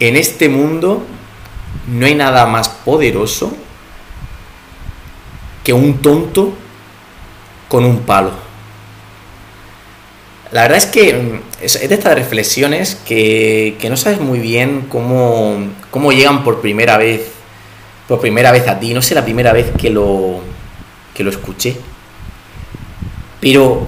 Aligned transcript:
en 0.00 0.16
este 0.16 0.48
mundo 0.48 1.04
no 1.86 2.06
hay 2.06 2.14
nada 2.14 2.46
más 2.46 2.68
poderoso 2.68 3.52
que 5.62 5.72
un 5.72 5.98
tonto 5.98 6.54
con 7.68 7.84
un 7.84 8.00
palo. 8.00 8.32
La 10.52 10.62
verdad 10.62 10.78
es 10.78 10.86
que 10.86 11.12
mm, 11.12 11.40
es 11.62 11.88
de 11.88 11.94
estas 11.94 12.14
reflexiones 12.14 12.96
que, 13.06 13.76
no 13.88 13.96
sabes 13.96 14.20
muy 14.20 14.40
bien 14.40 14.86
cómo, 14.88 15.58
cómo 15.90 16.12
llegan 16.12 16.42
por 16.42 16.60
primera 16.60 16.96
vez, 16.96 17.30
por 18.08 18.20
primera 18.20 18.50
vez 18.50 18.66
a 18.66 18.80
ti. 18.80 18.92
No 18.94 19.02
sé 19.02 19.14
la 19.14 19.24
primera 19.24 19.52
vez 19.52 19.70
que 19.78 19.90
lo, 19.90 20.40
que 21.14 21.22
lo 21.22 21.30
escuché. 21.30 21.76
Pero 23.40 23.86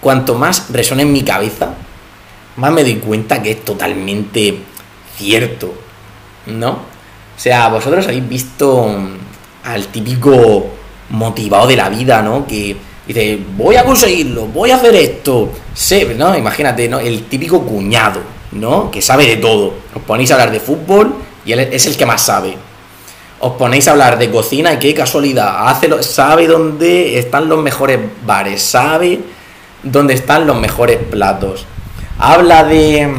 cuanto 0.00 0.36
más 0.36 0.70
resuena 0.70 1.02
en 1.02 1.12
mi 1.12 1.22
cabeza, 1.22 1.74
más 2.56 2.72
me 2.72 2.82
doy 2.82 2.96
cuenta 2.96 3.42
que 3.42 3.52
es 3.52 3.64
totalmente 3.64 4.60
cierto, 5.16 5.74
¿no? 6.46 6.70
O 6.70 7.38
sea, 7.38 7.68
vosotros 7.68 8.06
habéis 8.06 8.28
visto 8.28 8.88
al 9.64 9.86
típico 9.88 10.66
motivado 11.10 11.66
de 11.66 11.76
la 11.76 11.88
vida, 11.88 12.22
¿no? 12.22 12.46
Que 12.46 12.76
dice, 13.06 13.38
voy 13.56 13.76
a 13.76 13.84
conseguirlo, 13.84 14.46
voy 14.46 14.70
a 14.70 14.76
hacer 14.76 14.94
esto. 14.94 15.50
¿no? 16.16 16.36
Imagínate, 16.36 16.88
¿no? 16.88 16.98
El 16.98 17.24
típico 17.24 17.62
cuñado, 17.62 18.20
¿no? 18.52 18.90
Que 18.90 19.02
sabe 19.02 19.26
de 19.26 19.36
todo. 19.36 19.74
Os 19.94 20.02
ponéis 20.02 20.30
a 20.30 20.34
hablar 20.34 20.50
de 20.50 20.60
fútbol 20.60 21.14
y 21.44 21.52
él 21.52 21.60
es 21.60 21.86
el 21.86 21.96
que 21.96 22.06
más 22.06 22.22
sabe. 22.22 22.56
Os 23.38 23.52
ponéis 23.52 23.86
a 23.86 23.90
hablar 23.90 24.18
de 24.18 24.30
cocina 24.30 24.72
y 24.72 24.78
qué 24.78 24.94
casualidad. 24.94 25.68
Hace 25.68 26.02
sabe 26.02 26.46
dónde 26.46 27.18
están 27.18 27.48
los 27.48 27.62
mejores 27.62 28.00
bares, 28.24 28.62
sabe 28.62 29.20
dónde 29.82 30.14
están 30.14 30.46
los 30.46 30.58
mejores 30.58 30.98
platos. 31.10 31.66
Habla 32.18 32.64
de, 32.64 33.12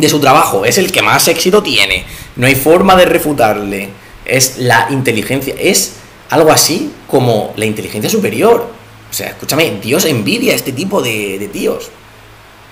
de 0.00 0.08
su 0.08 0.20
trabajo, 0.20 0.64
es 0.64 0.78
el 0.78 0.92
que 0.92 1.02
más 1.02 1.28
éxito 1.28 1.62
tiene. 1.62 2.04
No 2.36 2.46
hay 2.46 2.54
forma 2.54 2.96
de 2.96 3.04
refutarle. 3.04 3.90
Es 4.24 4.58
la 4.58 4.88
inteligencia, 4.90 5.54
es 5.58 5.96
algo 6.28 6.50
así 6.50 6.92
como 7.08 7.52
la 7.56 7.64
inteligencia 7.64 8.10
superior. 8.10 8.70
O 9.10 9.12
sea, 9.12 9.28
escúchame, 9.28 9.78
Dios 9.82 10.04
envidia 10.04 10.54
este 10.54 10.72
tipo 10.72 11.02
de, 11.02 11.38
de 11.38 11.48
tíos. 11.48 11.90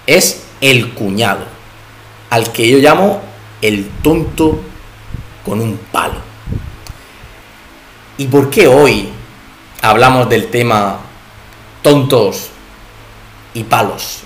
Es 0.06 0.42
el 0.60 0.94
cuñado, 0.94 1.44
al 2.30 2.52
que 2.52 2.68
yo 2.68 2.78
llamo 2.78 3.20
el 3.60 3.88
tonto 4.02 4.60
con 5.44 5.60
un 5.60 5.78
palo. 5.90 6.20
¿Y 8.16 8.26
por 8.26 8.50
qué 8.50 8.66
hoy 8.66 9.08
hablamos 9.82 10.28
del 10.28 10.48
tema 10.48 11.00
tontos 11.82 12.48
y 13.54 13.64
palos? 13.64 14.20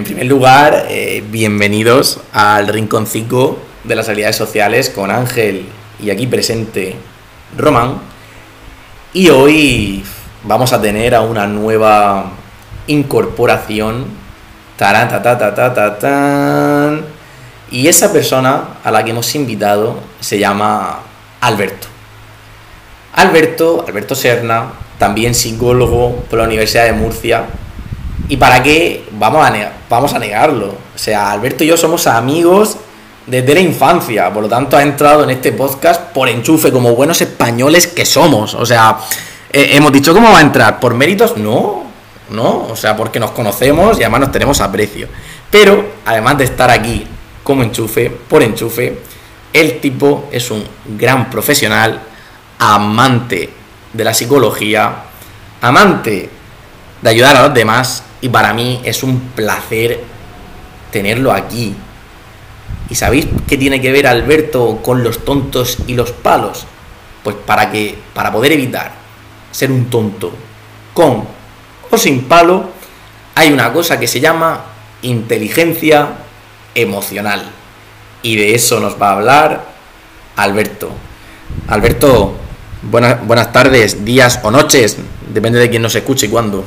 En 0.00 0.04
primer 0.04 0.24
lugar, 0.24 0.86
eh, 0.88 1.22
bienvenidos 1.30 2.20
al 2.32 2.68
rinconcito 2.68 3.58
de 3.84 3.94
las 3.94 4.08
habilidades 4.08 4.36
sociales 4.36 4.88
con 4.88 5.10
Ángel 5.10 5.66
y 6.02 6.08
aquí 6.08 6.26
presente 6.26 6.96
Román. 7.54 7.98
Y 9.12 9.28
hoy 9.28 10.02
vamos 10.44 10.72
a 10.72 10.80
tener 10.80 11.14
a 11.14 11.20
una 11.20 11.46
nueva 11.46 12.32
incorporación. 12.86 14.06
Y 17.70 17.86
esa 17.86 18.10
persona 18.10 18.68
a 18.82 18.90
la 18.90 19.04
que 19.04 19.10
hemos 19.10 19.34
invitado 19.34 19.98
se 20.18 20.38
llama 20.38 21.00
Alberto. 21.42 21.88
Alberto, 23.12 23.84
Alberto 23.86 24.14
Serna, 24.14 24.72
también 24.98 25.34
psicólogo 25.34 26.24
por 26.30 26.38
la 26.38 26.46
Universidad 26.46 26.86
de 26.86 26.94
Murcia. 26.94 27.44
¿Y 28.30 28.38
para 28.38 28.62
qué 28.62 29.09
vamos 29.20 29.46
a, 29.46 29.72
vamos 29.88 30.14
a 30.14 30.18
negarlo? 30.18 30.68
O 30.94 30.98
sea, 30.98 31.30
Alberto 31.30 31.62
y 31.62 31.66
yo 31.66 31.76
somos 31.76 32.06
amigos 32.06 32.78
desde 33.26 33.54
la 33.54 33.60
infancia, 33.60 34.32
por 34.32 34.42
lo 34.42 34.48
tanto 34.48 34.78
ha 34.78 34.82
entrado 34.82 35.22
en 35.24 35.30
este 35.30 35.52
podcast 35.52 36.00
por 36.12 36.28
enchufe, 36.28 36.72
como 36.72 36.96
buenos 36.96 37.20
españoles 37.20 37.86
que 37.86 38.06
somos. 38.06 38.54
O 38.54 38.64
sea, 38.64 38.98
eh, 39.52 39.72
hemos 39.74 39.92
dicho 39.92 40.14
cómo 40.14 40.32
va 40.32 40.38
a 40.38 40.40
entrar, 40.40 40.80
por 40.80 40.94
méritos, 40.94 41.36
no, 41.36 41.84
no, 42.30 42.66
o 42.70 42.76
sea, 42.76 42.96
porque 42.96 43.20
nos 43.20 43.32
conocemos 43.32 44.00
y 44.00 44.02
además 44.02 44.20
nos 44.20 44.32
tenemos 44.32 44.60
aprecio. 44.62 45.06
Pero, 45.50 45.84
además 46.06 46.38
de 46.38 46.44
estar 46.44 46.70
aquí 46.70 47.06
como 47.44 47.62
enchufe, 47.62 48.10
por 48.10 48.42
enchufe, 48.42 49.00
el 49.52 49.80
tipo 49.80 50.28
es 50.32 50.50
un 50.50 50.64
gran 50.96 51.28
profesional, 51.28 52.00
amante 52.58 53.50
de 53.92 54.04
la 54.04 54.14
psicología, 54.14 54.94
amante 55.60 56.39
de 57.02 57.10
ayudar 57.10 57.36
a 57.36 57.42
los 57.42 57.54
demás 57.54 58.02
y 58.20 58.28
para 58.28 58.52
mí 58.52 58.80
es 58.84 59.02
un 59.02 59.20
placer 59.34 60.00
tenerlo 60.90 61.32
aquí. 61.32 61.74
¿Y 62.88 62.94
sabéis 62.94 63.26
qué 63.46 63.56
tiene 63.56 63.80
que 63.80 63.92
ver 63.92 64.06
Alberto 64.06 64.80
con 64.82 65.04
los 65.04 65.24
tontos 65.24 65.78
y 65.86 65.94
los 65.94 66.10
palos? 66.12 66.66
Pues 67.22 67.36
para 67.36 67.70
que 67.70 67.96
para 68.14 68.32
poder 68.32 68.52
evitar 68.52 68.92
ser 69.50 69.70
un 69.70 69.86
tonto 69.86 70.32
con 70.92 71.24
o 71.90 71.98
sin 71.98 72.24
palo, 72.24 72.70
hay 73.34 73.52
una 73.52 73.72
cosa 73.72 73.98
que 73.98 74.06
se 74.06 74.20
llama 74.20 74.64
inteligencia 75.02 76.08
emocional. 76.74 77.42
Y 78.22 78.36
de 78.36 78.54
eso 78.54 78.80
nos 78.80 79.00
va 79.00 79.10
a 79.10 79.16
hablar 79.16 79.64
Alberto. 80.36 80.90
Alberto, 81.68 82.34
buenas, 82.82 83.26
buenas 83.26 83.52
tardes, 83.52 84.04
días 84.04 84.40
o 84.42 84.50
noches, 84.50 84.98
depende 85.32 85.58
de 85.58 85.70
quién 85.70 85.82
nos 85.82 85.94
escuche 85.94 86.26
y 86.26 86.28
cuándo. 86.28 86.64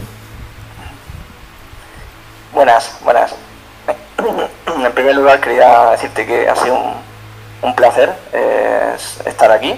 Buenas, 2.54 2.92
buenas. 3.04 3.34
En 4.68 4.92
primer 4.92 5.16
lugar 5.16 5.40
quería 5.40 5.90
decirte 5.90 6.26
que 6.26 6.48
ha 6.48 6.56
sido 6.56 6.78
un, 7.64 7.76
placer 7.76 8.14
eh, 8.32 8.96
estar 9.26 9.52
aquí 9.52 9.76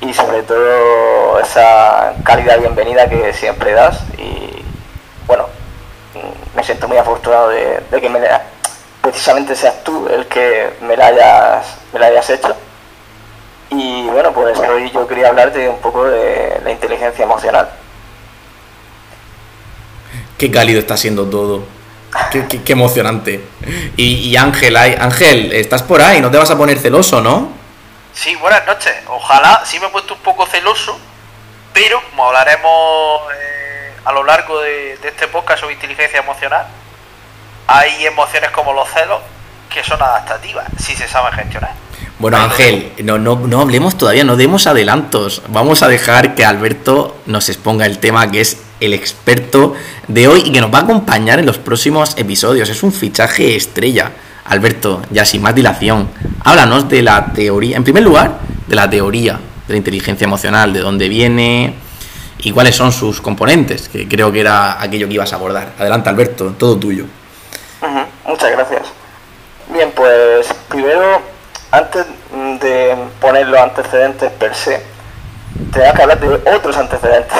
y 0.00 0.12
sobre 0.12 0.42
todo 0.42 1.38
esa 1.38 2.14
cálida 2.24 2.56
bienvenida 2.56 3.08
que 3.08 3.32
siempre 3.32 3.72
das 3.72 4.00
y 4.18 4.64
bueno, 5.28 5.46
me 6.56 6.64
siento 6.64 6.88
muy 6.88 6.96
afortunado 6.96 7.50
de, 7.50 7.80
que 8.00 8.08
me 8.08 8.20
precisamente 9.02 9.54
seas 9.54 9.84
tú 9.84 10.08
el 10.08 10.26
que 10.26 10.70
me 10.80 10.96
la 10.96 11.62
me 11.92 12.00
la 12.00 12.06
hayas 12.06 12.28
hecho 12.30 12.56
y 13.70 14.08
bueno, 14.08 14.32
pues 14.32 14.58
hoy 14.58 14.90
yo 14.90 15.06
quería 15.06 15.28
hablarte 15.28 15.68
un 15.68 15.78
poco 15.78 16.06
de 16.06 16.60
la 16.64 16.72
inteligencia 16.72 17.24
emocional. 17.24 17.68
Qué 20.36 20.50
cálido 20.50 20.80
está 20.80 20.96
siendo 20.96 21.26
todo. 21.26 21.79
Qué, 22.30 22.72
emocionante. 22.72 23.44
Y, 23.96 24.36
Ángel, 24.36 24.76
Ángel, 24.76 25.52
estás 25.52 25.82
por 25.82 26.00
ahí, 26.00 26.20
no 26.20 26.30
te 26.30 26.38
vas 26.38 26.50
a 26.50 26.56
poner 26.56 26.78
celoso, 26.78 27.20
¿no? 27.20 27.52
Sí, 28.12 28.34
buenas 28.36 28.66
noches. 28.66 28.92
Ojalá 29.08 29.62
sí 29.64 29.78
me 29.78 29.86
he 29.86 29.90
puesto 29.90 30.14
un 30.14 30.20
poco 30.20 30.46
celoso, 30.46 30.98
pero 31.72 32.00
como 32.10 32.26
hablaremos 32.26 33.22
eh, 33.32 33.92
a 34.04 34.12
lo 34.12 34.24
largo 34.24 34.60
de, 34.60 34.92
este 34.92 35.28
podcast 35.28 35.60
sobre 35.60 35.74
inteligencia 35.74 36.20
emocional, 36.20 36.66
hay 37.66 38.06
emociones 38.06 38.50
como 38.50 38.72
los 38.72 38.88
celos 38.90 39.20
que 39.72 39.84
son 39.84 40.02
adaptativas 40.02 40.66
si 40.78 40.96
se 40.96 41.06
saben 41.06 41.32
gestionar. 41.32 41.72
Bueno, 42.18 42.36
Ángel, 42.36 42.92
no, 43.02 43.18
no, 43.18 43.36
no 43.36 43.60
hablemos 43.62 43.96
todavía, 43.96 44.24
no 44.24 44.36
demos 44.36 44.66
adelantos. 44.66 45.42
Vamos 45.48 45.82
a 45.82 45.88
dejar 45.88 46.34
que 46.34 46.44
Alberto 46.44 47.16
nos 47.26 47.48
exponga 47.48 47.86
el 47.86 47.98
tema 47.98 48.30
que 48.30 48.42
es 48.42 48.60
el 48.80 48.94
experto 48.94 49.74
de 50.08 50.28
hoy 50.28 50.42
y 50.46 50.52
que 50.52 50.60
nos 50.60 50.72
va 50.72 50.78
a 50.78 50.82
acompañar 50.82 51.38
en 51.38 51.46
los 51.46 51.58
próximos 51.58 52.16
episodios. 52.16 52.68
Es 52.68 52.82
un 52.82 52.92
fichaje 52.92 53.56
estrella. 53.56 54.10
Alberto, 54.46 55.02
ya 55.10 55.24
sin 55.24 55.42
más 55.42 55.54
dilación, 55.54 56.08
háblanos 56.42 56.88
de 56.88 57.02
la 57.02 57.32
teoría, 57.32 57.76
en 57.76 57.84
primer 57.84 58.02
lugar, 58.02 58.40
de 58.66 58.74
la 58.74 58.90
teoría 58.90 59.38
de 59.70 59.74
la 59.74 59.78
inteligencia 59.78 60.24
emocional, 60.24 60.72
de 60.72 60.80
dónde 60.80 61.08
viene 61.08 61.74
y 62.38 62.50
cuáles 62.50 62.74
son 62.74 62.90
sus 62.90 63.20
componentes, 63.20 63.88
que 63.88 64.08
creo 64.08 64.32
que 64.32 64.40
era 64.40 64.82
aquello 64.82 65.06
que 65.06 65.14
ibas 65.14 65.32
a 65.32 65.36
abordar. 65.36 65.74
Adelante, 65.78 66.08
Alberto, 66.08 66.54
todo 66.58 66.76
tuyo. 66.76 67.04
Muchas 68.26 68.50
gracias. 68.50 68.82
Bien, 69.72 69.92
pues 69.94 70.48
primero, 70.68 71.22
antes 71.70 72.04
de 72.60 72.96
poner 73.20 73.46
los 73.46 73.60
antecedentes 73.60 74.32
per 74.32 74.54
se, 74.56 74.82
tenía 75.72 75.92
que 75.92 76.02
hablar 76.02 76.18
de 76.18 76.50
otros 76.52 76.76
antecedentes 76.76 77.38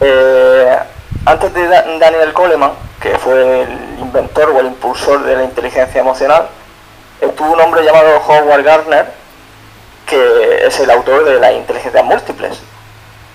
eh, 0.00 0.78
antes 1.26 1.54
de 1.54 1.66
Daniel 1.68 2.32
Coleman, 2.32 2.72
que 3.00 3.16
fue 3.18 3.62
el 3.62 3.98
inventor 3.98 4.50
o 4.50 4.60
el 4.60 4.66
impulsor 4.66 5.24
de 5.24 5.36
la 5.36 5.44
inteligencia 5.44 6.00
emocional, 6.00 6.48
estuvo 7.20 7.52
un 7.52 7.60
hombre 7.60 7.84
llamado 7.84 8.20
Howard 8.26 8.64
Gardner, 8.64 9.06
que 10.06 10.66
es 10.66 10.78
el 10.80 10.90
autor 10.90 11.24
de 11.24 11.40
la 11.40 11.52
inteligencia 11.52 12.02
múltiples. 12.02 12.58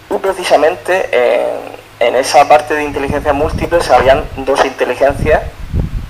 Y 0.09 0.17
precisamente 0.17 1.09
en, 1.99 2.15
esa 2.15 2.47
parte 2.47 2.73
de 2.73 2.83
inteligencia 2.83 3.33
múltiples 3.33 3.89
habían 3.89 4.23
dos 4.37 4.63
inteligencias, 4.65 5.43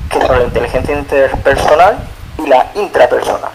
que 0.09 0.25
son 0.25 0.39
la 0.39 0.45
inteligencia 0.45 0.95
interpersonal 0.95 1.97
y 2.37 2.47
la 2.47 2.71
intrapersonal. 2.75 3.51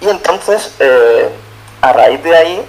Y 0.00 0.08
entonces, 0.08 0.74
eh, 0.80 1.28
a 1.80 1.92
raíz 1.92 2.22
de 2.22 2.36
ahí, 2.36 2.64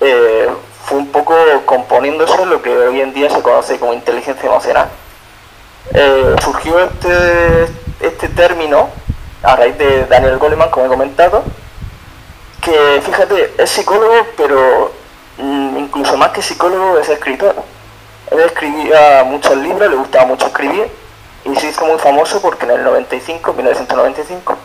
eh, 0.00 0.48
fue 0.84 0.98
un 0.98 1.08
poco 1.08 1.34
componiéndose 1.64 2.44
lo 2.46 2.60
que 2.60 2.76
hoy 2.76 3.00
en 3.00 3.14
día 3.14 3.30
se 3.30 3.42
conoce 3.42 3.78
como 3.78 3.92
inteligencia 3.92 4.48
emocional. 4.48 4.88
Eh, 5.94 6.36
surgió 6.42 6.78
este, 6.78 7.68
este 8.00 8.28
término 8.28 8.88
a 9.42 9.56
raíz 9.56 9.76
de 9.78 10.06
Daniel 10.06 10.38
Goleman, 10.38 10.70
como 10.70 10.86
he 10.86 10.88
comentado, 10.88 11.42
que 12.60 13.02
fíjate, 13.04 13.54
es 13.58 13.70
psicólogo, 13.70 14.26
pero 14.36 14.92
mm, 15.38 15.78
incluso 15.78 16.16
más 16.16 16.30
que 16.30 16.42
psicólogo 16.42 16.98
es 16.98 17.08
escritor. 17.08 17.54
Él 18.30 18.40
escribía 18.40 19.24
muchos 19.24 19.56
libros, 19.56 19.90
le 19.90 19.96
gustaba 19.96 20.26
mucho 20.26 20.46
escribir 20.46 20.86
y 21.44 21.56
se 21.56 21.68
hizo 21.68 21.84
muy 21.84 21.98
famoso 21.98 22.40
porque 22.40 22.64
en 22.64 22.72
el 22.72 22.84
95, 22.84 23.52
1995, 23.52 24.56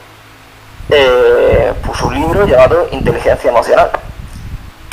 eh, 0.90 1.74
puso 1.86 2.08
un 2.08 2.16
libro 2.16 2.46
llamado 2.46 2.88
Inteligencia 2.92 3.50
Emocional, 3.50 3.92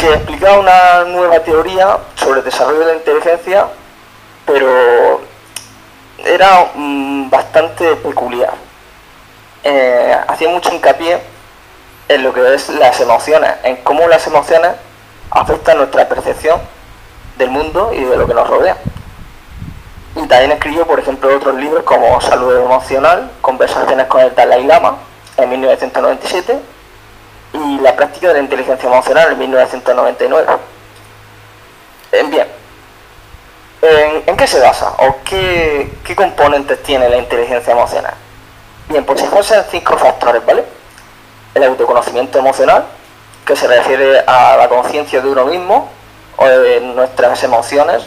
que 0.05 0.15
explicaba 0.15 0.59
una 0.59 1.05
nueva 1.05 1.41
teoría 1.41 1.99
sobre 2.15 2.41
el 2.41 2.45
desarrollo 2.45 2.81
de 2.81 2.87
la 2.87 2.95
inteligencia, 2.97 3.67
pero 4.45 5.23
era 6.19 6.71
mm, 6.75 7.31
bastante 7.31 7.97
peculiar. 7.97 8.53
Eh, 9.63 10.15
hacía 10.29 10.51
mucho 10.51 10.75
hincapié 10.75 11.19
en 12.09 12.23
lo 12.23 12.35
que 12.35 12.55
es 12.55 12.69
las 12.69 13.01
emociones, 13.01 13.51
en 13.63 13.77
cómo 13.77 14.07
las 14.07 14.27
emociones 14.27 14.73
afectan 15.31 15.79
nuestra 15.79 16.07
percepción 16.07 16.61
del 17.39 17.49
mundo 17.49 17.91
y 17.95 18.05
de 18.05 18.17
lo 18.17 18.27
que 18.27 18.35
nos 18.35 18.47
rodea. 18.47 18.77
Y 20.17 20.27
también 20.27 20.53
escribió, 20.53 20.87
por 20.87 21.01
ejemplo, 21.01 21.35
otros 21.35 21.55
libros 21.55 21.83
como 21.85 22.21
Salud 22.21 22.55
Emocional, 22.57 23.31
Conversaciones 23.41 24.07
con 24.07 24.21
el 24.21 24.35
Dalai 24.35 24.65
Lama, 24.65 24.99
en 25.39 25.49
1997, 25.49 26.61
y 27.55 27.79
La 27.81 27.97
práctica 27.97 28.29
de 28.29 28.35
la 28.35 28.41
inteligencia 28.41 28.89
emocional, 28.89 29.33
en 29.33 29.39
1999. 29.39 30.47
Bien, 32.29 32.47
¿en, 34.27 34.37
qué 34.37 34.47
se 34.47 34.61
basa 34.61 34.93
o 34.99 35.17
qué, 35.25 35.93
qué 36.05 36.15
componentes 36.15 36.83
tiene 36.83 37.09
la 37.09 37.17
inteligencia 37.17 37.73
emocional? 37.73 38.15
Bien, 38.89 39.05
pues 39.05 39.21
se 39.21 39.29
basan 39.29 39.65
cinco 39.71 39.97
factores, 39.97 40.45
¿vale? 40.45 40.65
El 41.55 41.63
autoconocimiento 41.65 42.39
emocional, 42.39 42.85
que 43.47 43.57
se 43.57 43.67
refiere 43.67 44.21
a 44.27 44.57
la 44.57 44.69
conciencia 44.69 45.21
de 45.21 45.29
uno 45.29 45.45
mismo 45.47 45.91
o 46.37 46.47
de 46.47 46.81
nuestras 46.81 47.43
emociones 47.45 48.05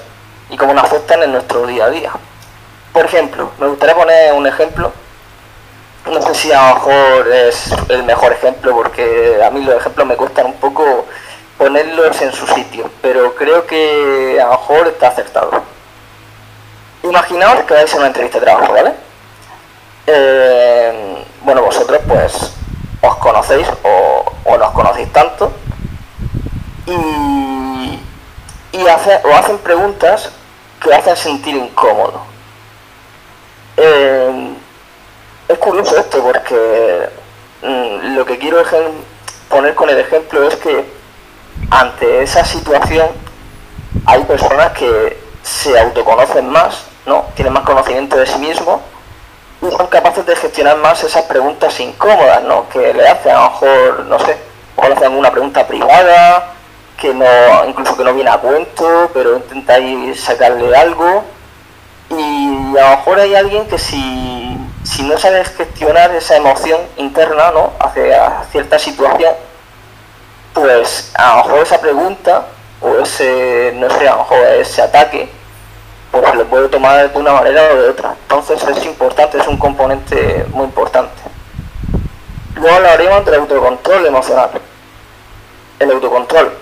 y 0.50 0.58
cómo 0.58 0.74
nos 0.74 0.84
afectan 0.84 1.24
en 1.24 1.32
nuestro 1.32 1.66
día 1.66 1.86
a 1.86 1.90
día. 1.90 2.12
Por 2.94 3.06
ejemplo, 3.06 3.52
me 3.60 3.68
gustaría 3.68 3.96
poner 3.96 4.34
un 4.34 4.48
ejemplo. 4.48 4.92
No 6.12 6.22
sé 6.22 6.36
si 6.36 6.52
a 6.52 6.70
lo 6.70 6.76
mejor 6.76 7.28
es 7.34 7.72
el 7.90 8.04
mejor 8.04 8.32
ejemplo 8.32 8.74
porque 8.76 9.42
a 9.44 9.50
mí 9.50 9.62
los 9.64 9.76
ejemplos 9.76 10.08
me 10.08 10.16
cuestan 10.16 10.46
un 10.48 10.54
poco 10.54 11.06
ponerlos 11.58 12.22
en 12.22 12.32
su 12.32 12.48
sitio, 12.48 12.90
pero 13.02 13.36
creo 13.36 13.66
que 13.66 14.40
a 14.42 14.46
lo 14.46 14.52
mejor 14.52 14.88
está 14.88 15.10
acertado. 15.10 15.52
Imaginaos 17.04 17.64
que 17.66 17.74
vais 17.74 17.94
a 17.94 17.98
una 17.98 18.08
entrevista 18.08 18.40
de 18.40 18.46
trabajo, 18.46 18.74
¿vale? 18.74 18.94
Eh, 20.08 21.26
bueno, 21.42 21.62
vosotros 21.62 22.00
pues 22.08 22.54
os 23.02 23.16
conocéis 23.18 23.68
o, 23.84 24.32
o 24.46 24.58
no 24.58 24.66
os 24.66 24.72
conocéis 24.72 25.12
tanto 25.12 25.52
y, 26.86 28.00
y 28.72 28.88
hace, 28.88 29.20
os 29.24 29.34
hacen 29.34 29.58
preguntas 29.60 30.32
que 30.82 30.94
hacen 30.94 31.18
sentir 31.18 31.56
incómodo. 31.56 32.22
Eh, 33.76 34.54
es 35.50 35.58
curioso 35.60 35.97
porque 36.28 37.10
mm, 37.64 38.16
lo 38.16 38.26
que 38.26 38.38
quiero 38.38 38.62
poner 39.50 39.74
con 39.76 39.90
el 39.90 39.98
ejemplo 39.98 40.46
es 40.46 40.58
que 40.58 40.84
ante 41.72 42.22
esa 42.22 42.44
situación 42.44 43.08
hay 44.06 44.24
personas 44.24 44.74
que 44.74 45.18
se 45.42 45.80
autoconocen 45.80 46.50
más, 46.50 46.84
¿no? 47.06 47.28
Tienen 47.34 47.54
más 47.54 47.64
conocimiento 47.64 48.18
de 48.18 48.28
sí 48.28 48.38
mismos 48.40 48.82
y 49.62 49.72
son 49.72 49.88
capaces 49.88 50.26
de 50.26 50.36
gestionar 50.36 50.76
más 50.78 51.02
esas 51.02 51.24
preguntas 51.24 51.80
incómodas, 51.80 52.44
¿no? 52.44 52.68
Que 52.68 52.94
le 52.94 53.08
hacen 53.08 53.32
a 53.32 53.44
lo 53.44 53.50
mejor, 53.52 54.06
no 54.08 54.20
sé, 54.20 54.38
o 54.76 54.86
le 54.86 54.94
hacen 54.96 55.14
una 55.14 55.32
pregunta 55.32 55.66
privada 55.66 56.56
que 57.00 57.14
no, 57.14 57.26
incluso 57.70 57.96
que 57.96 58.04
no 58.04 58.14
viene 58.14 58.32
a 58.32 58.38
cuento, 58.38 59.12
pero 59.14 59.38
intentáis 59.38 60.20
sacarle 60.20 60.76
algo. 60.76 61.24
Y 62.10 62.78
a 62.78 62.92
lo 62.92 62.98
mejor 62.98 63.20
hay 63.20 63.36
alguien 63.36 63.68
que 63.68 63.78
si, 63.78 64.37
si 64.88 65.04
no 65.04 65.18
sabes 65.18 65.50
gestionar 65.50 66.12
esa 66.12 66.38
emoción 66.38 66.80
interna, 66.96 67.52
¿no? 67.52 67.74
Hacia 67.80 68.44
cierta 68.52 68.80
situación, 68.80 69.34
pues 70.54 71.12
a 71.16 71.30
lo 71.30 71.44
mejor 71.44 71.60
esa 71.60 71.82
pregunta 71.82 72.46
o 72.82 72.96
ese, 73.00 73.74
no 73.76 73.90
sé, 73.90 74.08
a 74.08 74.14
lo 74.14 74.20
mejor 74.20 74.38
ese 74.60 74.82
ataque, 74.82 75.30
pues 76.10 76.36
lo 76.36 76.46
puede 76.46 76.70
tomar 76.70 77.12
de 77.12 77.20
una 77.20 77.34
manera 77.34 77.64
o 77.74 77.76
de 77.76 77.90
otra. 77.90 78.16
Entonces 78.22 78.64
es 78.64 78.86
importante, 78.86 79.38
es 79.38 79.48
un 79.48 79.58
componente 79.58 80.46
muy 80.52 80.66
importante. 80.66 81.22
Luego 82.56 82.76
hablaremos 82.78 83.26
del 83.26 83.36
autocontrol 83.36 84.06
emocional. 84.06 84.50
El 85.80 85.92
autocontrol 85.92 86.58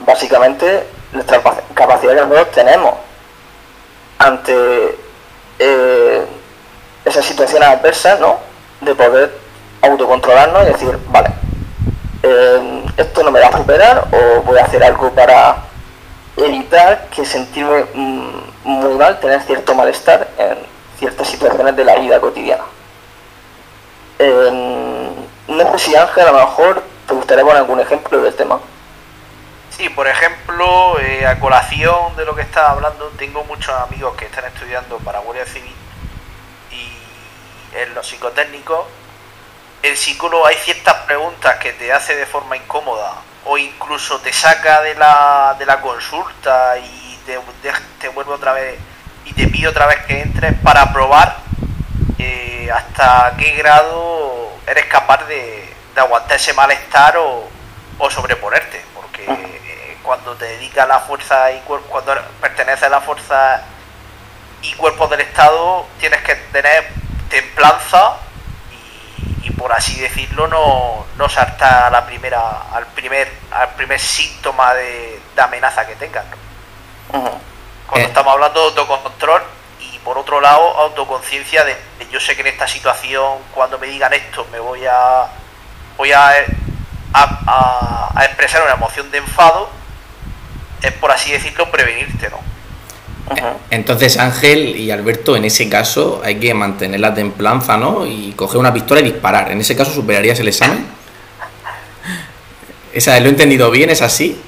básicamente 0.00 0.86
nuestra 1.12 1.42
capacidad 1.74 2.14
que 2.14 2.20
nosotros 2.22 2.50
tenemos 2.52 2.94
ante 4.18 4.98
eh, 5.58 6.26
esas 7.12 7.26
situaciones 7.26 7.68
adversas, 7.68 8.18
¿no? 8.18 8.38
De 8.80 8.94
poder 8.94 9.36
autocontrolarnos 9.82 10.62
y 10.62 10.72
decir, 10.72 10.98
vale, 11.08 11.28
eh, 12.22 12.84
esto 12.96 13.22
no 13.22 13.30
me 13.30 13.40
va 13.40 13.48
a 13.48 13.56
superar 13.56 14.08
o 14.10 14.42
voy 14.42 14.58
a 14.58 14.64
hacer 14.64 14.82
algo 14.82 15.10
para 15.12 15.56
evitar 16.36 17.08
que 17.14 17.24
sentirme 17.24 17.84
mm, 17.92 18.30
muy 18.64 18.94
mal, 18.94 19.20
tener 19.20 19.42
cierto 19.42 19.74
malestar 19.74 20.28
en 20.38 20.58
ciertas 20.98 21.28
situaciones 21.28 21.76
de 21.76 21.84
la 21.84 21.96
vida 21.96 22.18
cotidiana. 22.20 22.64
Eh, 24.18 25.10
no 25.48 25.72
sé 25.72 25.78
si 25.78 25.96
Ángel, 25.96 26.26
a 26.28 26.32
lo 26.32 26.38
mejor 26.38 26.82
te 27.06 27.14
gustaría 27.14 27.44
poner 27.44 27.58
algún 27.58 27.80
ejemplo 27.80 28.22
del 28.22 28.34
tema. 28.34 28.58
Sí, 29.76 29.88
por 29.90 30.06
ejemplo, 30.06 30.98
eh, 31.00 31.26
a 31.26 31.38
colación 31.38 32.16
de 32.16 32.24
lo 32.24 32.34
que 32.34 32.42
estaba 32.42 32.70
hablando, 32.70 33.08
tengo 33.18 33.44
muchos 33.44 33.74
amigos 33.74 34.14
que 34.16 34.26
están 34.26 34.44
estudiando 34.46 34.96
para 34.98 35.18
Guardia 35.18 35.44
Civil 35.44 35.81
en 37.74 37.94
los 37.94 38.06
psicotécnicos, 38.06 38.86
el 39.82 39.96
psicólogo 39.96 40.46
hay 40.46 40.56
ciertas 40.56 40.94
preguntas 41.06 41.56
que 41.56 41.72
te 41.72 41.92
hace 41.92 42.14
de 42.14 42.26
forma 42.26 42.56
incómoda 42.56 43.14
o 43.44 43.58
incluso 43.58 44.20
te 44.20 44.32
saca 44.32 44.80
de 44.82 44.94
la, 44.94 45.56
de 45.58 45.66
la 45.66 45.80
consulta 45.80 46.78
y 46.78 47.18
te, 47.26 47.38
te 48.00 48.08
vuelve 48.08 48.32
otra 48.32 48.52
vez 48.52 48.78
y 49.24 49.32
te 49.32 49.48
pide 49.48 49.68
otra 49.68 49.86
vez 49.86 49.98
que 50.06 50.20
entres 50.20 50.54
para 50.62 50.92
probar 50.92 51.36
eh, 52.18 52.70
hasta 52.72 53.34
qué 53.38 53.52
grado 53.52 54.50
eres 54.66 54.86
capaz 54.86 55.26
de, 55.26 55.72
aguantar 55.96 56.36
ese 56.36 56.54
malestar 56.54 57.16
o, 57.18 57.48
o 57.98 58.10
sobreponerte, 58.10 58.82
porque 58.94 59.26
cuando 60.02 60.34
te 60.36 60.46
dedicas 60.46 60.84
a 60.84 60.88
la 60.88 61.00
fuerza 61.00 61.52
y 61.52 61.60
cuando 61.60 62.14
perteneces 62.40 62.84
a 62.84 62.88
la 62.88 63.00
fuerza 63.00 63.62
y 64.62 64.72
cuerpos 64.74 65.10
del 65.10 65.20
Estado, 65.20 65.86
tienes 66.00 66.22
que 66.22 66.34
tener 66.34 67.01
templanza 67.32 68.16
y, 69.42 69.50
por 69.52 69.72
así 69.72 69.98
decirlo 69.98 70.46
no, 70.48 71.06
no 71.16 71.28
saltar 71.28 71.84
a 71.84 71.90
la 71.90 72.06
primera, 72.06 72.62
al 72.72 72.86
primer, 72.88 73.32
al 73.50 73.70
primer 73.70 73.98
síntoma 73.98 74.74
de, 74.74 75.20
amenaza 75.36 75.86
que 75.86 75.96
tengas. 75.96 76.24
Cuando 77.08 77.36
eh. 77.96 78.02
estamos 78.02 78.32
hablando 78.34 78.60
de 78.60 78.80
autocontrol 78.80 79.42
y 79.80 79.98
por 80.00 80.18
otro 80.18 80.40
lado 80.40 80.62
autoconciencia 80.78 81.64
de 81.64 81.76
yo 82.10 82.20
sé 82.20 82.36
que 82.36 82.42
en 82.42 82.48
esta 82.48 82.68
situación 82.68 83.38
cuando 83.54 83.78
me 83.78 83.86
digan 83.86 84.12
esto 84.12 84.46
me 84.52 84.60
voy 84.60 84.84
a 84.86 85.26
voy 85.96 86.12
a, 86.12 86.32
a 87.14 88.24
expresar 88.24 88.62
una 88.62 88.74
emoción 88.74 89.10
de 89.10 89.18
enfado 89.18 89.68
es 90.82 90.92
por 90.92 91.10
así 91.10 91.32
decirlo 91.32 91.70
prevenirte, 91.70 92.28
¿no? 92.30 92.51
Entonces 93.70 94.18
Ángel 94.18 94.76
y 94.76 94.90
Alberto, 94.90 95.36
en 95.36 95.44
ese 95.44 95.68
caso 95.68 96.20
hay 96.24 96.36
que 96.36 96.52
mantener 96.54 97.00
la 97.00 97.14
templanza, 97.14 97.76
¿no? 97.76 98.06
Y 98.06 98.32
coger 98.32 98.58
una 98.58 98.72
pistola 98.72 99.00
y 99.00 99.04
disparar. 99.04 99.50
En 99.50 99.60
ese 99.60 99.76
caso 99.76 99.92
superarías 99.92 100.38
el 100.40 100.48
examen. 100.48 100.86
Esa, 102.92 103.18
¿Lo 103.20 103.26
he 103.26 103.30
entendido 103.30 103.70
bien? 103.70 103.90
¿Es 103.90 104.02
así? 104.02 104.38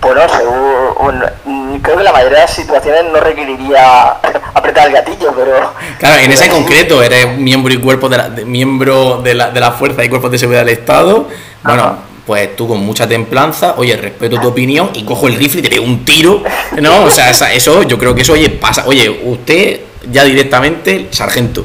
Bueno, 0.00 0.20
según, 0.28 1.80
creo 1.80 1.96
que 1.96 2.04
la 2.04 2.12
mayoría 2.12 2.38
de 2.40 2.44
las 2.44 2.54
situaciones 2.54 3.04
no 3.10 3.20
requeriría 3.20 4.10
apretar 4.54 4.88
el 4.88 4.92
gatillo, 4.92 5.32
pero... 5.34 5.72
Claro, 5.98 6.20
en 6.20 6.30
ese 6.30 6.48
concreto 6.50 7.02
eres 7.02 7.36
miembro 7.38 7.72
y 7.72 7.78
cuerpo 7.78 8.08
de 8.08 8.18
la, 8.18 8.28
miembro 8.28 9.22
de 9.22 9.34
la, 9.34 9.50
de 9.50 9.60
la 9.60 9.72
fuerza 9.72 10.04
y 10.04 10.10
cuerpos 10.10 10.30
de 10.30 10.38
seguridad 10.38 10.64
del 10.64 10.74
Estado. 10.78 11.26
Bueno, 11.62 11.96
pues 12.26 12.56
tú 12.56 12.66
con 12.68 12.80
mucha 12.80 13.06
templanza, 13.06 13.74
oye, 13.76 13.96
respeto 13.96 14.40
tu 14.40 14.48
opinión 14.48 14.90
y 14.94 15.04
cojo 15.04 15.28
el 15.28 15.36
rifle 15.36 15.60
y 15.60 15.62
te 15.62 15.70
pego 15.70 15.84
un 15.84 16.04
tiro, 16.04 16.42
¿no? 16.80 17.04
O 17.04 17.10
sea, 17.10 17.30
eso 17.30 17.82
yo 17.82 17.98
creo 17.98 18.14
que 18.14 18.22
eso, 18.22 18.32
oye, 18.32 18.50
pasa, 18.50 18.84
oye, 18.86 19.08
usted 19.08 19.80
ya 20.10 20.24
directamente 20.24 21.08
sargento, 21.10 21.64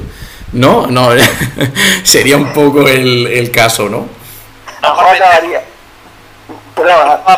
¿no? 0.54 0.88
No, 0.88 1.12
sería 2.04 2.38
un 2.38 2.52
poco 2.54 2.88
el, 2.88 3.52
caso, 3.52 3.90
¿no? 3.90 4.08
No, 4.82 4.96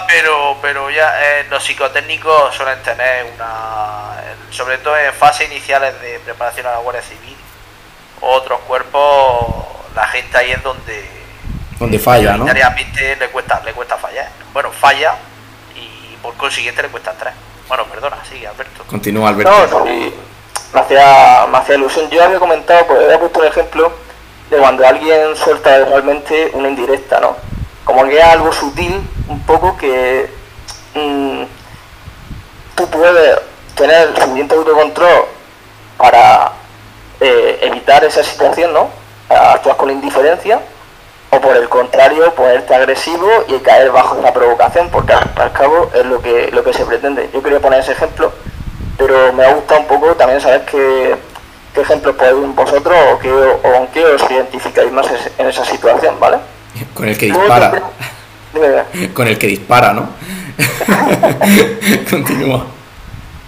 pero, 0.07 0.57
pero 0.61 0.89
ya 0.91 1.13
eh, 1.19 1.45
los 1.49 1.63
psicotécnicos 1.63 2.55
suelen 2.55 2.81
tener 2.83 3.25
una, 3.35 4.21
sobre 4.51 4.77
todo 4.77 4.97
en 4.97 5.13
fases 5.13 5.49
iniciales 5.49 5.99
de 6.01 6.19
preparación 6.19 6.67
a 6.67 6.71
la 6.71 6.77
Guardia 6.77 7.01
Civil, 7.01 7.35
otros 8.21 8.59
cuerpos 8.67 9.71
gente 10.11 10.37
ahí 10.37 10.51
es 10.51 10.63
donde 10.63 11.20
donde 11.81 11.97
falla, 11.97 12.37
¿no? 12.37 12.45
le 12.45 13.29
cuesta, 13.29 13.59
le 13.65 13.73
cuesta 13.73 13.97
fallar. 13.97 14.29
Bueno, 14.53 14.71
falla 14.71 15.15
y 15.75 16.15
por 16.17 16.35
consiguiente 16.35 16.83
le 16.83 16.89
cuesta 16.89 17.11
tres. 17.19 17.33
Bueno, 17.67 17.85
perdona, 17.85 18.17
sí, 18.29 18.45
Alberto. 18.45 18.83
Continúa, 18.85 19.29
Alberto. 19.29 19.51
No, 19.51 19.85
sí, 19.85 20.13
me 20.73 20.79
hacía, 20.79 21.47
me 21.51 21.57
hacía 21.57 21.75
ilusión. 21.75 22.07
Yo 22.11 22.23
había 22.23 22.37
comentado, 22.37 22.85
pues 22.85 23.03
había 23.03 23.19
puesto 23.19 23.39
un 23.39 23.47
ejemplo 23.47 23.91
de 24.51 24.57
cuando 24.57 24.85
alguien 24.85 25.35
suelta 25.35 25.85
realmente 25.85 26.51
una 26.53 26.69
indirecta, 26.69 27.19
¿no? 27.19 27.35
Como 27.83 28.05
que 28.05 28.19
es 28.19 28.25
algo 28.25 28.53
sutil, 28.53 29.01
un 29.27 29.41
poco 29.47 29.75
que 29.75 30.29
mm, 30.93 31.43
tú 32.75 32.87
puedes 32.91 33.39
tener 33.73 34.15
suficiente 34.19 34.53
autocontrol 34.53 35.25
para 35.97 36.51
eh, 37.19 37.57
evitar 37.63 38.03
esa 38.03 38.23
situación, 38.23 38.71
¿no? 38.71 38.87
Actúas 39.29 39.77
con 39.77 39.89
indiferencia 39.89 40.61
o 41.31 41.39
por 41.39 41.55
el 41.55 41.67
contrario 41.69 42.33
ponerte 42.35 42.75
agresivo 42.75 43.27
y 43.47 43.57
caer 43.59 43.91
bajo 43.91 44.19
esa 44.19 44.33
provocación 44.33 44.89
porque 44.89 45.13
al, 45.13 45.53
cabo 45.53 45.89
es 45.93 46.05
lo 46.05 46.21
que 46.21 46.49
lo 46.51 46.63
que 46.63 46.73
se 46.73 46.85
pretende. 46.85 47.29
Yo 47.33 47.41
quería 47.41 47.59
poner 47.59 47.79
ese 47.79 47.93
ejemplo 47.93 48.31
pero 48.97 49.33
me 49.33 49.43
ha 49.43 49.53
gustado 49.53 49.79
un 49.79 49.87
poco 49.87 50.13
también 50.15 50.39
saber 50.39 50.63
qué, 50.65 51.15
qué 51.73 51.81
ejemplos 51.81 52.15
podéis 52.15 52.55
vosotros 52.55 52.95
o, 53.13 53.19
qué, 53.19 53.31
o 53.31 53.61
con 53.61 53.87
qué 53.87 54.05
os 54.05 54.29
identificáis 54.29 54.91
más 54.91 55.07
en 55.37 55.47
esa 55.47 55.65
situación 55.65 56.19
vale 56.19 56.37
con 56.93 57.07
el 57.07 57.17
que 57.17 57.25
dispara. 57.27 57.81
con 59.13 59.27
el 59.27 59.37
que 59.39 59.47
dispara 59.47 59.93
no 59.93 60.09
continúa 62.09 62.65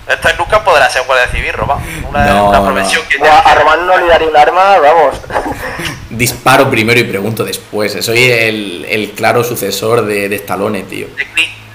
esto 0.07 0.29
nunca 0.37 0.63
podrá 0.63 0.89
ser 0.89 1.03
guardia 1.05 1.27
civil, 1.29 1.53
Román. 1.53 1.77
Una, 2.09 2.43
una 2.43 2.63
profesión 2.63 3.03
que... 3.07 3.17
A 3.25 3.55
Román 3.55 3.87
no 3.87 3.97
le 3.97 4.07
daría 4.07 4.27
un 4.27 4.35
arma, 4.35 4.77
vamos. 4.79 5.15
Disparo 6.09 6.69
primero 6.69 6.99
y 6.99 7.03
pregunto 7.03 7.43
después. 7.43 7.97
Soy 8.03 8.23
el, 8.23 8.85
el 8.89 9.11
claro 9.11 9.43
sucesor 9.43 10.05
de, 10.05 10.29
de 10.29 10.35
Stallone, 10.35 10.83
tío. 10.83 11.07
De, 11.07 11.25